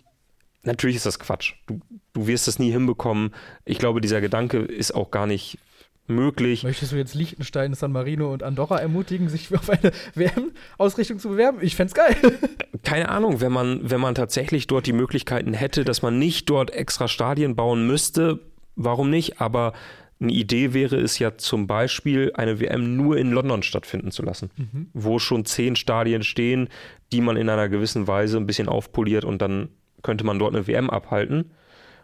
[0.64, 1.54] natürlich ist das Quatsch.
[1.66, 1.80] Du,
[2.12, 3.32] du wirst das nie hinbekommen.
[3.64, 5.58] Ich glaube, dieser Gedanke ist auch gar nicht
[6.06, 6.64] möglich.
[6.64, 11.58] Möchtest du jetzt Liechtenstein, San Marino und Andorra ermutigen, sich auf eine WM-Ausrichtung zu bewerben?
[11.62, 12.16] Ich fänd's geil.
[12.82, 16.70] Keine Ahnung, wenn man, wenn man tatsächlich dort die Möglichkeiten hätte, dass man nicht dort
[16.70, 18.40] extra Stadien bauen müsste,
[18.76, 19.40] warum nicht?
[19.40, 19.72] Aber
[20.20, 24.50] eine Idee wäre es ja zum Beispiel, eine WM nur in London stattfinden zu lassen,
[24.92, 26.68] wo schon zehn Stadien stehen,
[27.12, 29.68] die man in einer gewissen Weise ein bisschen aufpoliert und dann
[30.02, 31.50] könnte man dort eine WM abhalten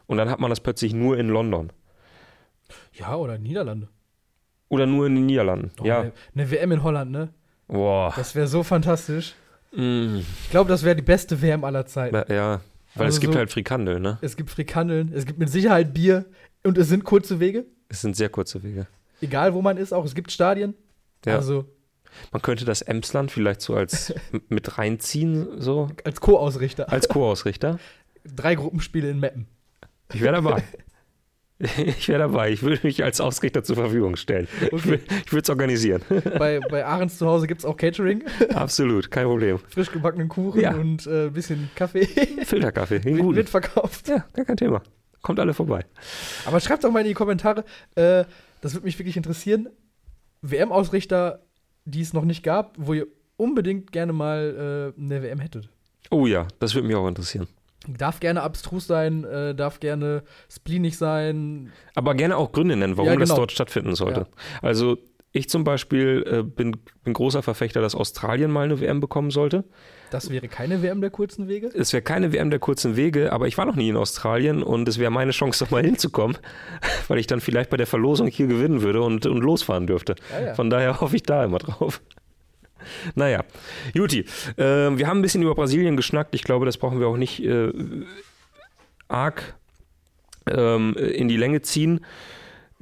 [0.06, 1.70] und dann hat man das plötzlich nur in London
[3.00, 3.88] Ja, oder Niederlande.
[4.68, 5.70] oder nur in den Niederlanden.
[5.80, 7.28] Oh, ja, Eine, WM in Holland, ne?
[7.66, 9.34] boah, Das wäre so fantastisch.
[9.72, 12.14] mm, Ich glaube, das wäre die beste WM aller Zeiten.
[12.32, 12.60] ja,
[12.94, 14.18] weil Also es gibt so- halt Frikandel, ne?
[14.20, 16.24] Es gibt Frikandeln, es gibt mit Sicherheit Bier
[16.64, 17.64] und es sind kurze Wege.
[17.88, 18.86] Es sind sehr kurze Wege.
[19.20, 20.74] Egal, wo man ist, auch es gibt Stadien.
[21.24, 21.36] Ja.
[21.36, 21.64] Also
[22.32, 24.12] Man könnte das Emsland vielleicht so als
[24.48, 26.90] mit reinziehen, so als Co-Ausrichter.
[26.92, 27.78] als Co-Ausrichter.
[28.24, 29.46] Drei Gruppenspiele in Meppen.
[30.12, 30.62] Ich wäre dabei.
[31.76, 32.50] Ich wäre dabei.
[32.50, 34.48] Ich würde mich als Ausrichter zur Verfügung stellen.
[34.62, 35.00] Ich Okay.
[35.26, 36.02] Ich würde es organisieren.
[36.38, 39.58] bei, bei Ahrens zu Hause gibt es auch Catering, Absolut, kein Problem.
[39.68, 40.74] frisch gebackenen Kuchen Ja.
[40.74, 42.06] und ein äh, bisschen Kaffee.
[42.44, 43.36] Filterkaffee, den wird, guten.
[43.36, 44.08] wird verkauft.
[44.08, 44.82] Ja, gar kein Thema.
[45.22, 45.84] Kommt alle vorbei.
[46.46, 48.24] Aber schreibt doch mal in die Kommentare, äh,
[48.62, 49.68] das würde mich wirklich interessieren.
[50.42, 51.42] WM-Ausrichter,
[51.84, 55.68] die es noch nicht gab, wo ihr unbedingt gerne mal äh, eine WM hättet.
[56.10, 57.46] Oh ja, das würde mich auch interessieren.
[57.88, 61.72] Darf gerne abstrus sein, äh, darf gerne spleenig sein.
[61.94, 63.40] Aber gerne auch Gründe nennen, warum Ja, das genau.
[63.40, 64.26] dort stattfinden sollte.
[64.62, 64.98] Also
[65.32, 69.62] Ich zum Beispiel äh, bin, bin großer Verfechter, dass Australien mal eine WM bekommen sollte.
[70.10, 71.70] Das wäre keine WM der kurzen Wege?
[71.72, 74.88] Es wäre keine WM der kurzen Wege, aber ich war noch nie in Australien und
[74.88, 76.36] es wäre meine Chance, doch mal hinzukommen,
[77.08, 80.16] weil ich dann vielleicht bei der Verlosung hier gewinnen würde und, und losfahren dürfte.
[80.36, 80.54] Ah, ja.
[80.54, 82.02] Von daher hoffe ich da immer drauf.
[83.14, 83.44] Naja,
[83.94, 84.20] Juti,
[84.56, 86.34] äh, wir haben ein bisschen über Brasilien geschnackt.
[86.34, 87.72] Ich glaube, das brauchen wir auch nicht äh,
[89.08, 89.54] arg
[90.46, 92.00] ähm, in die Länge ziehen.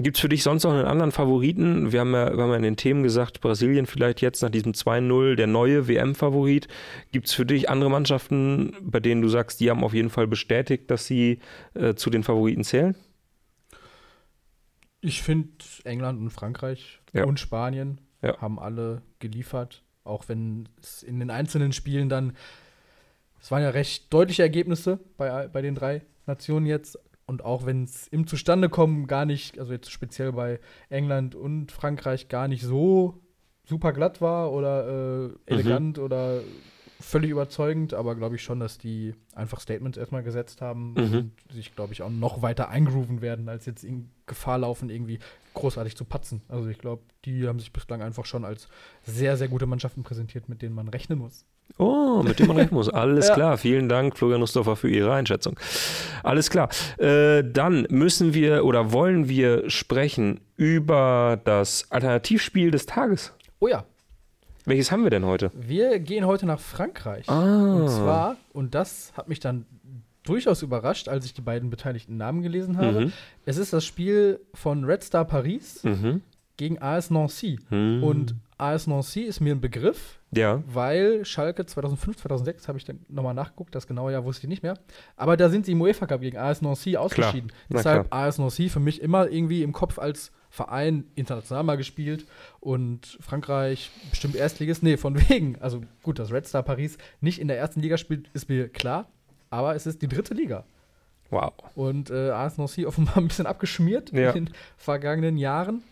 [0.00, 1.90] Gibt es für dich sonst noch einen anderen Favoriten?
[1.90, 4.70] Wir haben, ja, wir haben ja in den Themen gesagt, Brasilien vielleicht jetzt nach diesem
[4.72, 6.68] 2-0 der neue WM-Favorit.
[7.10, 10.28] Gibt es für dich andere Mannschaften, bei denen du sagst, die haben auf jeden Fall
[10.28, 11.40] bestätigt, dass sie
[11.74, 12.94] äh, zu den Favoriten zählen?
[15.00, 15.48] Ich finde,
[15.84, 17.24] England und Frankreich Ja.
[17.24, 18.40] und Spanien Ja.
[18.40, 19.82] haben alle geliefert.
[20.08, 22.32] Auch wenn es in den einzelnen Spielen dann,
[23.40, 26.98] es waren ja recht deutliche Ergebnisse bei, bei den drei Nationen jetzt.
[27.26, 32.28] Und auch wenn es im Zustandekommen gar nicht, also jetzt speziell bei England und Frankreich
[32.28, 33.20] gar nicht so
[33.64, 36.40] super glatt war oder äh, elegant oder
[37.00, 41.16] völlig überzeugend, aber glaube ich schon, dass die einfach Statements erstmal gesetzt haben Mhm.
[41.46, 45.18] und sich, glaube ich, auch noch weiter eingrooven werden, als jetzt in Gefahr laufen, irgendwie
[45.54, 46.42] großartig zu patzen.
[46.48, 48.68] Also ich glaube, die haben sich bislang einfach schon als
[49.04, 51.44] sehr, sehr gute Mannschaften präsentiert, mit denen man rechnen muss.
[51.76, 52.88] Oh, mit dem man rechnen muss.
[52.92, 53.34] Alles Ja.
[53.34, 53.58] klar.
[53.58, 55.58] Vielen Dank, Florian Nussdorfer, für Ihre Einschätzung.
[56.22, 56.68] Alles klar.
[56.98, 63.32] Äh, dann müssen wir oder wollen wir sprechen über das Alternativspiel des Tages.
[63.60, 63.84] Oh ja,
[64.64, 65.50] Welches haben wir denn heute?
[65.54, 67.28] wir gehen heute nach Frankreich.
[67.28, 67.74] Ah.
[67.74, 69.66] Und zwar, und das hat mich dann
[70.28, 73.06] durchaus überrascht, als ich die beiden beteiligten Namen gelesen habe.
[73.06, 73.12] Mhm.
[73.46, 76.22] Es ist das Spiel von Red Star Paris Mhm.
[76.56, 77.58] gegen AS Nancy.
[77.70, 78.02] Mhm.
[78.02, 80.62] Und AS Nancy ist mir ein Begriff, Ja.
[80.66, 84.64] weil Schalke 2005, 2006 habe ich dann nochmal nachgeguckt, das genaue Jahr wusste ich nicht
[84.64, 84.74] mehr.
[85.16, 87.52] Aber da sind sie im UEFA Cup gegen AS Nancy ausgeschieden.
[87.68, 92.24] Deshalb AS Nancy für mich immer irgendwie im Kopf als Verein international mal gespielt
[92.58, 94.82] und Frankreich bestimmt Erstligist.
[94.82, 95.56] Nee, von wegen.
[95.60, 99.08] Also gut, dass Red Star Paris nicht in der ersten Liga spielt, ist mir klar.
[99.50, 100.64] Aber es ist die dritte Liga.
[101.30, 101.52] Wow.
[101.74, 104.30] Und äh, AS Nancy offenbar ein bisschen abgeschmiert Ja.
[104.30, 105.82] in den vergangenen Jahren.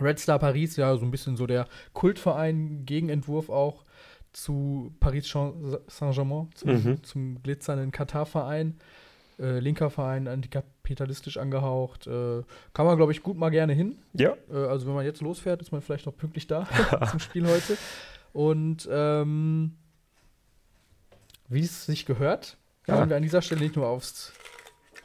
[0.00, 3.84] Red Star Paris, ja, so ein bisschen so der Kultverein, Gegenentwurf auch
[4.32, 7.02] zu Paris Saint-Germain, zum, Mhm.
[7.02, 8.78] zum glitzernden Katar-Verein.
[9.38, 12.06] Äh, linker Verein, antikapitalistisch angehaucht.
[12.06, 12.42] Äh,
[12.74, 13.98] kann man, glaube ich, gut mal gerne hin.
[14.12, 14.34] Ja.
[14.52, 16.68] Äh, also, wenn man jetzt losfährt, ist man vielleicht noch pünktlich da
[17.10, 17.78] zum Spiel heute.
[18.34, 19.72] Und ähm,
[21.48, 22.98] wie es sich gehört, Ja.
[22.98, 24.32] wollen wir an dieser Stelle nicht nur aufs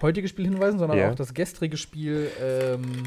[0.02, 1.12] heutige Spiel hinweisen, sondern Ja.
[1.12, 3.04] auch das gestrige Spiel ähm,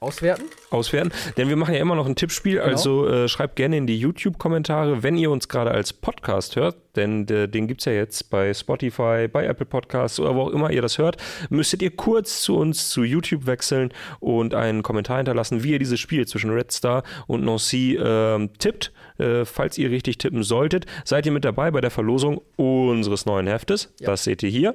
[0.00, 0.44] auswerten.
[0.70, 1.10] Auswerten.
[1.36, 2.66] Denn wir machen ja immer noch ein Tippspiel, Genau.
[2.66, 7.26] also äh, schreibt gerne in die YouTube-Kommentare, wenn ihr uns gerade als Podcast hört, denn
[7.28, 10.70] äh, den gibt es ja jetzt bei Spotify, bei Apple Podcasts oder wo auch immer
[10.70, 11.16] ihr das hört,
[11.50, 15.98] müsstet ihr kurz zu uns zu YouTube wechseln und einen Kommentar hinterlassen, wie ihr dieses
[15.98, 18.92] Spiel zwischen Red Star und Nancy ähm, tippt.
[19.18, 23.46] Äh, falls ihr richtig tippen solltet, seid ihr mit dabei bei der Verlosung unseres neuen
[23.46, 23.92] Heftes.
[24.00, 24.06] Ja.
[24.06, 24.74] Das seht ihr hier.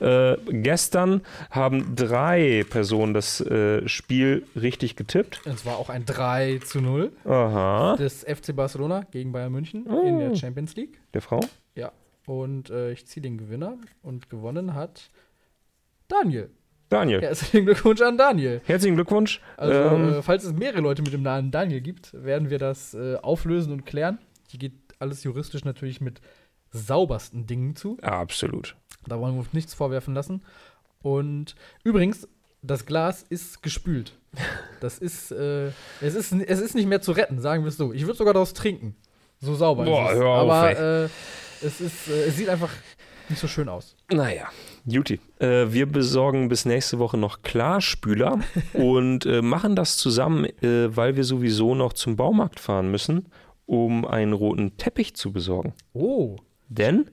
[0.00, 5.40] Äh, gestern haben drei Personen das äh, Spiel richtig getippt.
[5.44, 7.96] Es war auch ein 3 zu 0 Aha.
[7.96, 11.00] des FC Barcelona gegen Bayern München in der Champions League.
[11.12, 11.40] Der Frau?
[11.74, 11.92] Ja.
[12.26, 15.10] Und äh, ich ziehe den Gewinner und gewonnen hat
[16.08, 16.50] Daniel.
[16.88, 17.20] Daniel.
[17.22, 18.60] Herzlichen Glückwunsch an Daniel.
[18.64, 19.40] Herzlichen Glückwunsch.
[19.56, 22.94] Also, ähm, äh, falls es mehrere Leute mit dem Namen Daniel gibt, werden wir das
[22.94, 24.18] äh, auflösen und klären.
[24.48, 26.20] Hier geht alles juristisch natürlich mit
[26.70, 27.98] saubersten Dingen zu.
[28.02, 28.76] absolut.
[29.06, 30.42] Da wollen wir uns nichts vorwerfen lassen.
[31.02, 32.26] Und übrigens,
[32.62, 34.14] das Glas ist gespült.
[34.80, 35.68] Das ist, äh,
[36.00, 37.92] es ist, es ist nicht mehr zu retten, sagen wir es so.
[37.92, 38.96] Ich würde sogar daraus trinken.
[39.40, 40.18] So sauber Boah, ist es.
[40.18, 41.04] hör auf, Aber äh,
[41.62, 42.70] es, ist, äh, es sieht einfach
[43.28, 43.96] nicht so schön aus.
[44.12, 44.48] Naja,
[44.86, 45.20] Juti.
[45.38, 48.40] Äh, wir besorgen bis nächste Woche noch Klarspüler
[48.74, 53.26] und äh, machen das zusammen, äh, weil wir sowieso noch zum Baumarkt fahren müssen,
[53.66, 55.72] um einen roten Teppich zu besorgen.
[55.92, 56.36] Oh,
[56.68, 57.10] Denn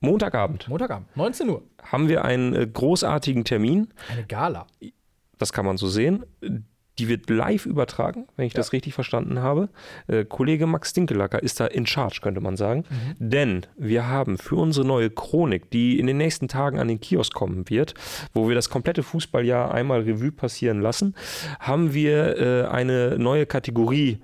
[0.00, 1.62] Montagabend Montagabend, 19 Uhr.
[1.82, 3.88] haben wir einen äh, großartigen Termin.
[4.10, 4.66] Eine Gala.
[5.38, 6.24] Das kann man so sehen.
[6.98, 8.58] Die wird live übertragen, wenn ich Ja.
[8.58, 9.68] das richtig verstanden habe.
[10.08, 12.84] Äh, Kollege Max Dinkelacker ist da in charge, könnte man sagen.
[13.18, 17.32] Denn wir haben für unsere neue Chronik, die in den nächsten Tagen an den Kiosk
[17.34, 17.94] kommen wird,
[18.34, 21.14] wo wir das komplette Fußballjahr einmal Revue passieren lassen,
[21.60, 24.18] haben wir äh, eine neue Kategorie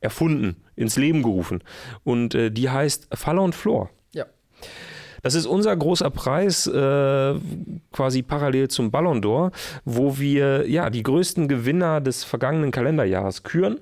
[0.00, 1.62] erfunden, ins Leben gerufen.
[2.04, 3.90] Und äh, die heißt Faller und Floor.
[5.24, 7.34] Das ist unser großer Preis, äh,
[7.92, 9.52] quasi parallel zum Ballon d'Or,
[9.86, 13.80] wo wir ja die größten Gewinner des vergangenen Kalenderjahres küren.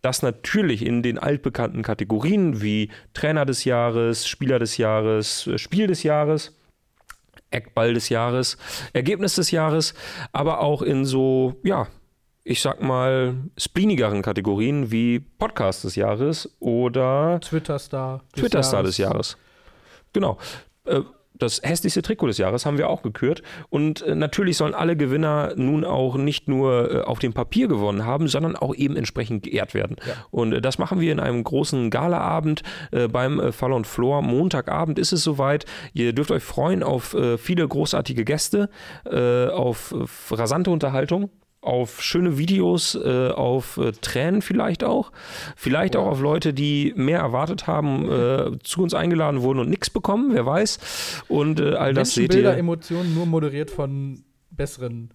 [0.00, 5.88] Das natürlich in den altbekannten Kategorien wie Trainer des Jahres, Spieler des Jahres, äh, Spiel
[5.88, 6.56] des Jahres.
[7.50, 8.56] Eckball des Jahres,
[8.94, 9.94] Ergebnis des Jahres,
[10.32, 11.86] aber auch in so, ja,
[12.44, 18.22] ich sag mal, splenigeren Kategorien wie Podcast des Jahres oder Twitter-Star.
[18.34, 19.36] des Twitter-Star des Jahres.
[20.12, 20.38] Genau.
[20.88, 21.02] Äh,
[21.40, 23.42] Das hässlichste Trikot des Jahres haben wir auch gekürt.
[23.70, 28.04] Und äh, natürlich sollen alle Gewinner nun auch nicht nur äh, auf dem Papier gewonnen
[28.04, 29.96] haben, sondern auch eben entsprechend geehrt werden.
[30.04, 30.14] Ja.
[30.32, 32.62] Und das machen wir in einem großen Galaabend
[33.12, 34.22] beim Fall und Flor.
[34.22, 35.64] Montagabend ist es soweit.
[35.92, 38.68] Ihr dürft euch freuen auf viele großartige Gäste,
[39.04, 39.94] auf
[40.30, 41.30] rasante Unterhaltung.
[41.68, 45.12] Auf schöne Videos, äh, auf äh, Tränen vielleicht auch.
[45.54, 49.90] Vielleicht auch auf Leute, die mehr erwartet haben, äh, zu uns eingeladen wurden und nichts
[49.90, 51.24] bekommen, wer weiß.
[51.28, 52.48] Und äh, all das seht ihr.
[52.56, 55.12] Emotionen, nur moderiert von besseren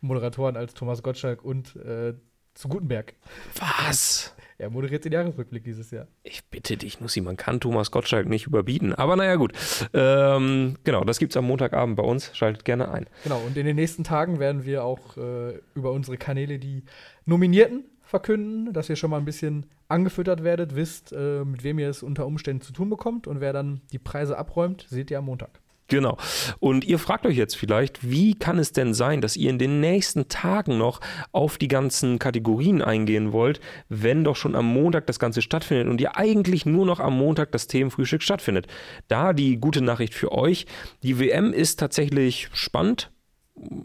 [0.00, 2.12] Moderatoren als Thomas Gottschalk und äh,
[2.54, 3.14] zu Gutenberg.
[3.58, 4.34] Was?
[4.60, 6.06] Er moderiert den Jahresrückblick dieses Jahr.
[6.22, 8.94] Ich bitte dich, Nussi, man kann Thomas Gottschalk nicht überbieten.
[8.94, 9.52] Aber naja, gut.
[9.94, 12.30] Ähm, genau, das gibt's am Montagabend bei uns.
[12.36, 13.06] Schaltet gerne ein.
[13.24, 16.84] Genau, und in den nächsten Tagen werden wir auch äh, über unsere Kanäle die
[17.24, 21.88] Nominierten verkünden, dass ihr schon mal ein bisschen angefüttert werdet, wisst, äh, mit wem ihr
[21.88, 23.26] es unter Umständen zu tun bekommt.
[23.26, 25.59] Und wer dann die Preise abräumt, seht ihr am Montag.
[25.90, 26.16] Genau.
[26.60, 29.80] Und ihr fragt euch jetzt vielleicht, wie kann es denn sein, dass ihr in den
[29.80, 31.00] nächsten Tagen noch
[31.32, 36.00] auf die ganzen Kategorien eingehen wollt, wenn doch schon am Montag das Ganze stattfindet und
[36.00, 38.68] ihr eigentlich nur noch am Montag das Themenfrühstück stattfindet?
[39.08, 40.66] Da die gute Nachricht für euch,
[41.02, 43.10] die WM ist tatsächlich spannend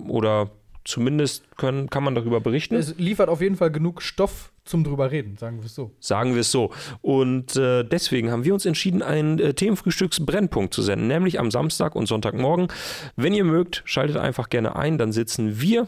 [0.07, 0.51] oder
[0.85, 2.75] zumindest können, kann man darüber berichten.
[2.75, 5.91] Es liefert auf jeden Fall genug Stoff zum drüber reden, sagen wir es so.
[5.99, 6.71] Sagen wir es so.
[7.01, 11.95] Und äh, deswegen haben wir uns entschieden, einen äh, Themenfrühstücksbrennpunkt zu senden, nämlich am Samstag
[11.95, 12.67] und Sonntagmorgen.
[13.15, 15.87] Wenn ihr mögt, schaltet einfach gerne ein, dann sitzen wir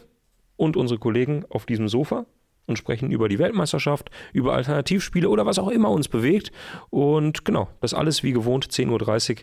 [0.56, 2.26] und unsere Kollegen auf diesem Sofa
[2.68, 6.52] und sprechen über die Weltmeisterschaft, über Alternativspiele oder was auch immer uns bewegt.
[6.90, 9.38] Und genau, das alles wie gewohnt 10.30 Uhr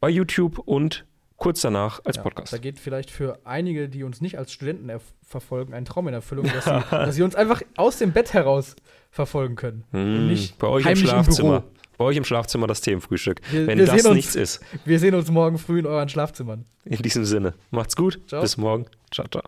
[0.00, 1.06] bei YouTube und
[1.44, 2.52] kurz danach als Ja, Podcast.
[2.52, 6.14] Da geht vielleicht für einige, die uns nicht als Studenten erf- verfolgen, ein Traum in
[6.14, 8.74] Erfüllung, dass sie, dass sie uns einfach aus dem Bett heraus
[9.10, 9.84] verfolgen können.
[9.92, 11.60] Hm, nicht bei euch im Schlafzimmer.
[11.60, 11.70] Büro.
[11.96, 13.40] Bei euch im Schlafzimmer das Themenfrühstück.
[13.52, 14.60] Wir- wenn wir das uns- nichts ist.
[14.84, 16.64] Wir sehen uns morgen früh in euren Schlafzimmern.
[16.84, 18.18] In diesem Sinne, macht's gut.
[18.26, 18.40] Ciao.
[18.42, 18.86] Bis morgen.
[19.12, 19.42] Ciao, ciao.